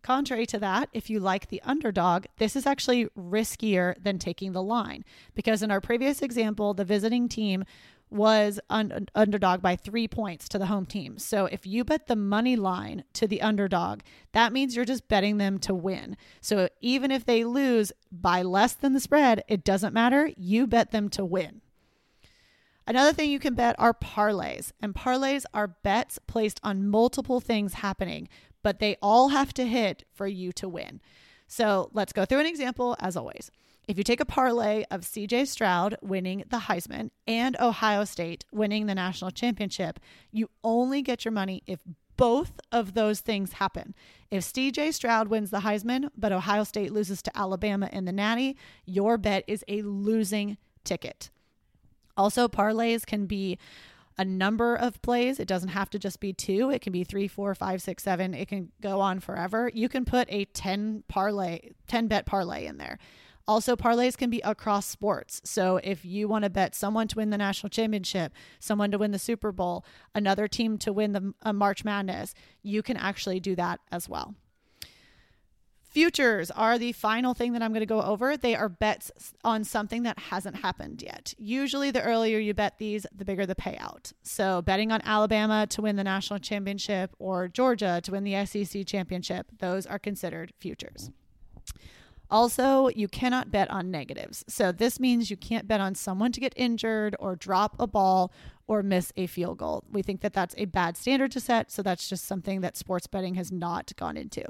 Contrary 0.04 0.46
to 0.46 0.60
that, 0.60 0.90
if 0.94 1.10
you 1.10 1.20
like 1.20 1.48
the 1.48 1.62
underdog, 1.64 2.28
this 2.38 2.56
is 2.56 2.66
actually 2.66 3.08
riskier 3.18 3.96
than 4.02 4.20
taking 4.20 4.54
the 4.54 4.62
line 4.62 5.04
because 5.34 5.64
in 5.64 5.72
our 5.72 5.82
previous 5.82 6.22
example, 6.22 6.74
the 6.74 6.86
visiting 6.86 7.28
team 7.28 7.66
was 8.10 8.60
un- 8.70 9.08
underdog 9.16 9.62
by 9.62 9.76
three 9.76 10.08
points 10.08 10.48
to 10.50 10.58
the 10.58 10.68
home 10.68 10.86
team. 10.86 11.18
So 11.18 11.46
if 11.46 11.68
you 11.68 11.84
bet 11.84 12.08
the 12.08 12.16
money 12.16 12.56
line 12.56 13.04
to 13.14 13.28
the 13.28 13.42
underdog, 13.42 14.02
that 14.32 14.54
means 14.54 14.76
you're 14.76 14.86
just 14.86 15.08
betting 15.08 15.38
them 15.38 15.60
to 15.60 15.74
win. 15.74 16.16
So 16.40 16.70
even 16.80 17.12
if 17.12 17.26
they 17.26 17.44
lose 17.44 17.92
by 18.12 18.42
less 18.44 18.74
than 18.74 18.94
the 18.94 19.00
spread, 19.00 19.44
it 19.48 19.64
doesn't 19.64 19.94
matter. 19.94 20.32
You 20.38 20.68
bet 20.68 20.92
them 20.92 21.10
to 21.10 21.26
win. 21.26 21.62
Another 22.88 23.12
thing 23.12 23.30
you 23.30 23.40
can 23.40 23.54
bet 23.54 23.76
are 23.78 23.94
parlays, 23.94 24.72
and 24.82 24.96
parlays 24.96 25.44
are 25.54 25.68
bets 25.68 26.20
placed 26.26 26.62
on 26.64 26.88
multiple 26.88 27.42
things 27.42 27.74
happening, 27.76 28.30
but 28.64 28.80
they 28.80 28.96
all 29.02 29.30
have 29.30 29.54
to 29.56 29.68
hit 29.68 30.06
for 30.14 30.26
you 30.26 30.54
to 30.54 30.70
win. 30.70 31.02
So 31.48 31.90
let's 31.94 32.14
go 32.14 32.24
through 32.24 32.40
an 32.40 32.46
example 32.46 32.96
as 33.00 33.18
always. 33.18 33.52
If 33.88 33.98
you 33.98 34.04
take 34.04 34.20
a 34.20 34.26
parlay 34.26 34.84
of 34.92 35.02
CJ 35.02 35.48
Stroud 35.48 35.98
winning 36.02 36.44
the 36.50 36.58
Heisman 36.58 37.10
and 37.26 37.56
Ohio 37.58 38.04
State 38.04 38.44
winning 38.52 38.86
the 38.86 38.96
national 38.96 39.32
championship, 39.32 40.00
you 40.30 40.50
only 40.62 41.02
get 41.02 41.24
your 41.24 41.32
money 41.32 41.64
if 41.66 41.80
both 42.18 42.60
of 42.72 42.96
those 42.96 43.22
things 43.22 43.54
happen. 43.54 43.96
If 44.30 44.44
CJ 44.44 44.94
Stroud 44.94 45.30
wins 45.30 45.52
the 45.52 45.60
Heisman, 45.60 46.10
but 46.18 46.34
Ohio 46.34 46.66
State 46.66 46.92
loses 46.92 47.22
to 47.22 47.38
Alabama 47.38 47.88
in 47.94 48.04
the 48.04 48.12
Natty, 48.12 48.58
your 48.86 49.18
bet 49.18 49.46
is 49.48 49.64
a 49.70 49.82
losing 49.84 50.58
ticket. 50.84 51.30
Also, 52.18 52.50
parlays 52.50 53.06
can 53.06 53.26
be 53.26 53.58
a 54.18 54.26
number 54.26 54.76
of 54.76 55.02
plays. 55.02 55.40
It 55.40 55.48
doesn't 55.48 55.70
have 55.70 55.90
to 55.92 56.00
just 56.00 56.20
be 56.20 56.34
two. 56.34 56.72
It 56.72 56.82
can 56.82 56.92
be 56.92 57.06
three, 57.06 57.28
four, 57.30 57.56
five, 57.56 57.82
six, 57.82 58.04
seven. 58.04 58.34
It 58.34 58.50
can 58.50 58.72
go 58.82 59.00
on 59.00 59.22
forever. 59.22 59.72
You 59.74 59.88
can 59.88 60.04
put 60.04 60.28
a 60.30 60.46
10 60.46 61.04
parlay, 61.08 61.70
10 61.88 62.08
bet 62.08 62.26
parlay 62.26 62.66
in 62.66 62.78
there. 62.78 62.98
Also, 63.48 63.76
parlays 63.78 64.18
can 64.18 64.30
be 64.30 64.42
across 64.42 64.86
sports. 64.86 65.42
So 65.46 65.80
if 65.82 66.04
you 66.04 66.28
want 66.28 66.44
to 66.44 66.50
bet 66.50 66.76
someone 66.76 67.08
to 67.08 67.16
win 67.16 67.30
the 67.30 67.38
national 67.38 67.70
championship, 67.70 68.34
someone 68.60 68.92
to 68.92 68.98
win 68.98 69.12
the 69.12 69.20
Super 69.20 69.54
Bowl, 69.54 69.86
another 70.14 70.48
team 70.50 70.78
to 70.80 70.92
win 70.92 71.14
the 71.14 71.34
uh, 71.44 71.54
March 71.54 71.86
Madness, 71.86 72.34
you 72.62 72.84
can 72.84 72.98
actually 72.98 73.40
do 73.40 73.56
that 73.56 73.80
as 73.90 74.10
well. 74.10 74.36
Futures 75.82 76.52
are 76.52 76.78
the 76.78 76.92
final 76.92 77.34
thing 77.34 77.54
that 77.54 77.64
I'm 77.64 77.72
going 77.72 77.80
to 77.80 77.86
go 77.86 78.02
over. 78.02 78.36
They 78.36 78.54
are 78.54 78.70
bets 78.70 79.34
on 79.44 79.64
something 79.64 80.04
that 80.04 80.20
hasn't 80.20 80.58
happened 80.58 81.02
yet. 81.02 81.34
Usually, 81.38 81.90
the 81.90 82.04
earlier 82.04 82.38
you 82.38 82.54
bet 82.54 82.78
these, 82.78 83.08
the 83.16 83.26
bigger 83.26 83.46
the 83.46 83.56
payout. 83.56 84.12
So, 84.22 84.62
betting 84.62 84.92
on 84.92 85.02
Alabama 85.04 85.66
to 85.68 85.82
win 85.82 85.96
the 85.96 86.04
national 86.04 86.40
championship 86.40 87.16
or 87.18 87.48
Georgia 87.48 88.02
to 88.04 88.12
win 88.12 88.26
the 88.26 88.46
SEC 88.46 88.86
championship, 88.86 89.48
those 89.58 89.88
are 89.88 89.98
considered 89.98 90.54
futures. 90.60 91.10
Also, 92.30 92.90
you 92.90 93.08
cannot 93.08 93.52
bet 93.52 93.70
on 93.72 93.90
negatives. 93.90 94.44
So, 94.48 94.72
this 94.72 95.00
means 95.00 95.30
you 95.30 95.38
can't 95.38 95.68
bet 95.68 95.80
on 95.80 95.96
someone 95.96 96.32
to 96.34 96.40
get 96.40 96.54
injured 96.56 97.16
or 97.20 97.36
drop 97.36 97.76
a 97.80 97.88
ball 97.88 98.34
or 98.68 98.84
miss 98.84 99.14
a 99.16 99.28
field 99.28 99.60
goal. 99.60 99.86
We 99.90 100.02
think 100.02 100.22
that 100.22 100.34
that's 100.34 100.56
a 100.58 100.66
bad 100.66 100.98
standard 100.98 101.32
to 101.32 101.40
set. 101.40 101.72
So, 101.72 101.82
that's 101.82 102.10
just 102.10 102.26
something 102.26 102.62
that 102.62 102.76
sports 102.76 103.08
betting 103.08 103.36
has 103.36 103.52
not 103.52 103.94
gone 103.96 104.18
into. 104.18 104.44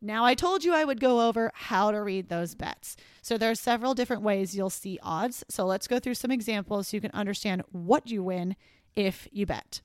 Now, 0.00 0.24
I 0.24 0.34
told 0.34 0.64
you 0.64 0.74
I 0.74 0.84
would 0.84 1.00
go 1.00 1.28
over 1.28 1.52
how 1.54 1.92
to 1.92 2.02
read 2.02 2.28
those 2.28 2.56
bets. 2.56 2.96
So, 3.22 3.38
there 3.38 3.52
are 3.52 3.54
several 3.54 3.94
different 3.94 4.22
ways 4.22 4.56
you'll 4.56 4.68
see 4.68 4.98
odds. 5.00 5.44
So, 5.48 5.64
let's 5.64 5.86
go 5.86 6.00
through 6.00 6.14
some 6.14 6.32
examples 6.32 6.88
so 6.88 6.96
you 6.96 7.00
can 7.00 7.12
understand 7.12 7.62
what 7.70 8.08
you 8.08 8.24
win 8.24 8.56
if 8.96 9.28
you 9.30 9.46
bet. 9.46 9.80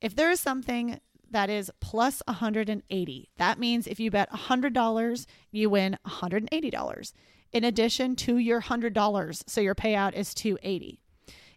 If 0.00 0.14
there 0.14 0.30
is 0.30 0.40
something 0.40 1.00
that 1.30 1.50
is 1.50 1.70
plus 1.80 2.22
180. 2.26 3.30
That 3.36 3.58
means 3.58 3.86
if 3.86 4.00
you 4.00 4.10
bet 4.10 4.30
$100, 4.30 5.26
you 5.50 5.70
win 5.70 5.98
$180 6.06 7.12
in 7.52 7.64
addition 7.64 8.16
to 8.16 8.38
your 8.38 8.62
$100. 8.62 9.42
So 9.46 9.60
your 9.60 9.74
payout 9.74 10.14
is 10.14 10.34
280. 10.34 11.00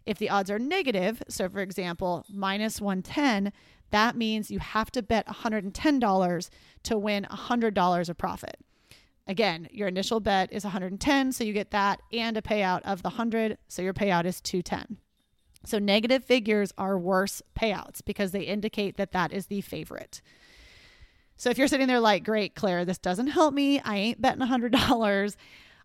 If 0.04 0.18
the 0.18 0.30
odds 0.30 0.50
are 0.50 0.58
negative, 0.58 1.22
so 1.28 1.48
for 1.48 1.60
example, 1.60 2.24
minus 2.28 2.80
110, 2.80 3.52
that 3.90 4.16
means 4.16 4.50
you 4.50 4.58
have 4.58 4.90
to 4.92 5.02
bet 5.02 5.26
$110 5.26 6.50
to 6.82 6.98
win 6.98 7.26
$100 7.30 8.08
of 8.08 8.18
profit. 8.18 8.56
Again, 9.28 9.68
your 9.70 9.86
initial 9.86 10.18
bet 10.18 10.52
is 10.52 10.64
110, 10.64 11.32
so 11.32 11.44
you 11.44 11.52
get 11.52 11.70
that 11.70 12.02
and 12.12 12.36
a 12.36 12.42
payout 12.42 12.80
of 12.82 13.02
the 13.02 13.10
100, 13.10 13.58
so 13.68 13.80
your 13.80 13.94
payout 13.94 14.24
is 14.24 14.40
210. 14.40 14.98
So 15.64 15.78
negative 15.78 16.24
figures 16.24 16.72
are 16.76 16.98
worse 16.98 17.42
payouts 17.58 18.04
because 18.04 18.32
they 18.32 18.42
indicate 18.42 18.96
that 18.96 19.12
that 19.12 19.32
is 19.32 19.46
the 19.46 19.60
favorite. 19.60 20.20
So 21.36 21.50
if 21.50 21.58
you're 21.58 21.68
sitting 21.68 21.88
there 21.88 22.00
like, 22.00 22.24
great, 22.24 22.54
Claire, 22.54 22.84
this 22.84 22.98
doesn't 22.98 23.28
help 23.28 23.54
me. 23.54 23.80
I 23.80 23.96
ain't 23.96 24.20
betting 24.20 24.46
$100. 24.46 25.36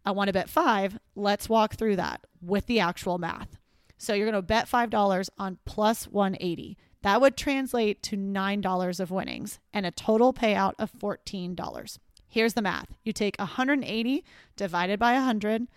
I 0.06 0.12
want 0.12 0.28
to 0.28 0.34
bet 0.34 0.50
five. 0.50 1.00
Let's 1.16 1.50
walk 1.50 1.76
through 1.76 1.98
that 1.98 2.22
with 2.42 2.66
the 2.66 2.80
actual 2.80 3.18
math. 3.18 3.58
So 3.98 4.14
you're 4.14 4.30
going 4.30 4.36
to 4.36 4.42
bet 4.42 4.70
$5 4.70 5.30
on 5.38 5.58
plus 5.66 6.06
180. 6.06 6.78
That 7.02 7.22
would 7.22 7.36
translate 7.38 8.04
to 8.04 8.18
$9 8.18 9.00
of 9.00 9.12
winnings 9.12 9.60
and 9.74 9.86
a 9.86 9.92
total 9.92 10.34
payout 10.34 10.74
of 10.78 10.92
$14. 10.94 11.98
Here's 12.28 12.54
the 12.54 12.62
math 12.62 12.94
you 13.04 13.14
take 13.14 13.38
180 13.38 14.24
divided 14.56 15.00
by 15.00 15.14
100, 15.14 15.68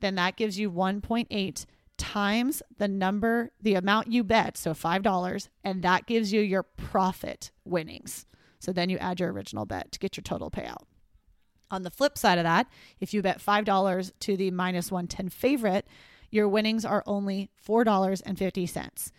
then 0.00 0.14
that 0.16 0.36
gives 0.36 0.58
you 0.58 0.70
1.8 0.70 1.66
times 1.96 2.62
the 2.78 2.88
number, 2.88 3.50
the 3.60 3.74
amount 3.74 4.08
you 4.08 4.24
bet, 4.24 4.56
so 4.56 4.72
$5, 4.72 5.48
and 5.62 5.82
that 5.82 6.06
gives 6.06 6.32
you 6.32 6.40
your 6.40 6.62
profit 6.62 7.50
winnings. 7.64 8.26
So 8.58 8.72
then 8.72 8.88
you 8.88 8.98
add 8.98 9.20
your 9.20 9.32
original 9.32 9.66
bet 9.66 9.92
to 9.92 9.98
get 9.98 10.16
your 10.16 10.22
total 10.22 10.50
payout. 10.50 10.84
On 11.70 11.82
the 11.82 11.90
flip 11.90 12.16
side 12.16 12.38
of 12.38 12.44
that, 12.44 12.68
if 13.00 13.12
you 13.12 13.22
bet 13.22 13.40
$5 13.40 14.12
to 14.20 14.36
the 14.36 14.50
minus 14.50 14.92
110 14.92 15.28
favorite, 15.28 15.86
your 16.30 16.48
winnings 16.48 16.84
are 16.84 17.02
only 17.06 17.50
$4.50. 17.66 19.10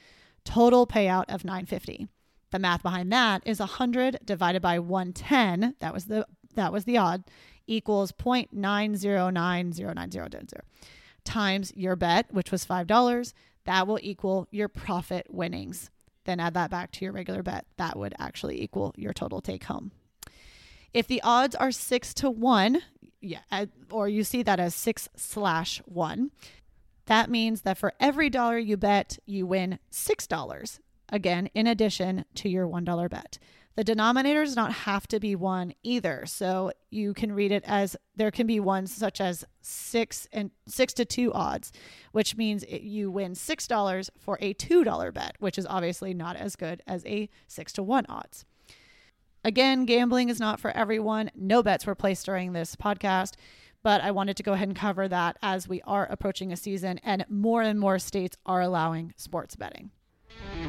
Total 0.44 0.88
payout 0.88 1.26
of 1.28 1.44
950. 1.44 2.08
The 2.52 2.60
math 2.60 2.84
behind 2.84 3.12
that 3.12 3.42
is 3.46 3.60
100 3.60 4.20
divided 4.24 4.62
by 4.62 4.80
110, 4.80 5.76
that 5.80 5.94
was 5.94 6.06
the 6.06 6.26
that 6.56 6.72
was 6.72 6.86
the 6.86 6.98
odd, 6.98 7.26
equals 7.68 8.14
0.9090900 8.14 10.62
times 11.26 11.74
your 11.76 11.96
bet, 11.96 12.34
which 12.34 12.52
was 12.52 12.66
$5, 12.66 13.34
that 13.66 13.88
will 13.88 14.00
equal 14.02 14.48
your 14.52 14.70
profit 14.70 15.28
winnings. 15.30 15.90
Then 16.26 16.40
add 16.40 16.54
that 16.54 16.72
back 16.72 16.92
to 16.94 17.06
your 17.06 17.14
regular 17.14 17.44
bet. 17.44 17.66
That 17.78 17.98
would 17.98 18.16
actually 18.18 18.62
equal 18.62 18.94
your 18.96 19.14
total 19.14 19.42
take 19.42 19.66
home. 19.66 19.92
If 20.94 21.08
the 21.08 21.22
odds 21.24 21.56
are 21.56 21.72
six 21.72 22.14
to 22.16 22.30
one, 22.30 22.82
yeah, 23.22 23.66
or 23.92 24.08
you 24.08 24.24
see 24.24 24.44
that 24.44 24.60
as 24.60 24.74
six 24.74 25.10
slash 25.16 25.82
one, 25.86 26.32
that 27.06 27.30
means 27.30 27.62
that 27.62 27.78
for 27.78 27.94
every 28.00 28.30
dollar 28.30 28.58
you 28.58 28.78
bet, 28.78 29.20
you 29.26 29.46
win 29.46 29.80
$6. 29.92 30.80
Again, 31.10 31.50
in 31.54 31.68
addition 31.68 32.26
to 32.36 32.50
your 32.50 32.68
$1 32.68 33.10
bet. 33.10 33.38
The 33.76 33.84
denominator 33.84 34.46
does 34.46 34.56
not 34.56 34.72
have 34.72 35.06
to 35.08 35.20
be 35.20 35.36
one 35.36 35.74
either. 35.84 36.26
So 36.26 36.72
you 36.92 37.14
can 37.14 37.34
read 37.34 37.52
it 37.52 37.64
as 37.68 37.98
there 38.16 38.32
can 38.32 38.48
be 38.48 38.60
ones 38.60 38.94
such 38.94 39.20
as 39.20 39.44
six 39.62 40.28
and 40.32 40.52
six 40.66 40.94
to 40.94 41.06
two 41.06 41.34
odds, 41.34 41.74
which 42.14 42.38
means 42.38 42.64
it, 42.64 42.82
you 42.84 43.12
win 43.12 43.36
six 43.36 43.68
dollars 43.68 44.10
for 44.18 44.38
a 44.42 44.54
two 44.54 44.84
dollar 44.86 45.12
bet, 45.12 45.36
which 45.40 45.58
is 45.58 45.68
obviously 45.70 46.14
not 46.14 46.38
as 46.38 46.56
good 46.56 46.82
as 46.88 47.06
a 47.06 47.30
six 47.48 47.74
to 47.74 47.84
one 47.84 48.06
odds. 48.08 48.46
Again, 49.44 49.86
gambling 49.86 50.30
is 50.30 50.40
not 50.40 50.60
for 50.60 50.72
everyone. 50.72 51.30
No 51.36 51.62
bets 51.62 51.86
were 51.86 51.96
placed 51.96 52.26
during 52.26 52.54
this 52.54 52.76
podcast, 52.76 53.34
but 53.84 54.02
I 54.02 54.10
wanted 54.10 54.38
to 54.38 54.44
go 54.44 54.54
ahead 54.54 54.70
and 54.70 54.78
cover 54.78 55.08
that 55.08 55.38
as 55.44 55.68
we 55.68 55.82
are 55.84 56.08
approaching 56.10 56.52
a 56.52 56.58
season 56.58 57.00
and 57.04 57.26
more 57.30 57.62
and 57.62 57.80
more 57.80 58.00
states 58.00 58.38
are 58.46 58.62
allowing 58.62 59.14
sports 59.18 59.56
betting. 59.56 59.92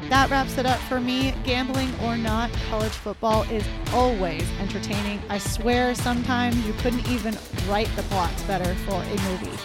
That 0.09 0.29
wraps 0.29 0.57
it 0.57 0.65
up 0.65 0.79
for 0.81 0.99
me. 0.99 1.33
Gambling 1.43 1.93
or 2.03 2.17
not, 2.17 2.51
college 2.69 2.91
football 2.91 3.43
is 3.43 3.65
always 3.93 4.49
entertaining. 4.59 5.21
I 5.29 5.37
swear 5.37 5.93
sometimes 5.95 6.65
you 6.65 6.73
couldn't 6.73 7.07
even 7.09 7.37
write 7.67 7.93
the 7.95 8.03
plots 8.03 8.41
better 8.43 8.73
for 8.85 9.01
a 9.01 9.21
movie. 9.29 9.57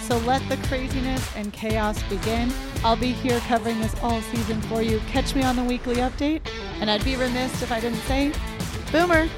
So 0.00 0.18
let 0.18 0.46
the 0.48 0.56
craziness 0.68 1.34
and 1.36 1.52
chaos 1.52 2.02
begin. 2.04 2.52
I'll 2.84 2.96
be 2.96 3.12
here 3.12 3.40
covering 3.40 3.80
this 3.80 3.94
all 4.02 4.20
season 4.20 4.60
for 4.62 4.82
you. 4.82 4.98
Catch 5.08 5.34
me 5.34 5.42
on 5.44 5.56
the 5.56 5.64
weekly 5.64 5.96
update. 5.96 6.42
And 6.80 6.90
I'd 6.90 7.04
be 7.04 7.16
remiss 7.16 7.62
if 7.62 7.72
I 7.72 7.80
didn't 7.80 8.00
say, 8.00 8.32
Boomer! 8.92 9.28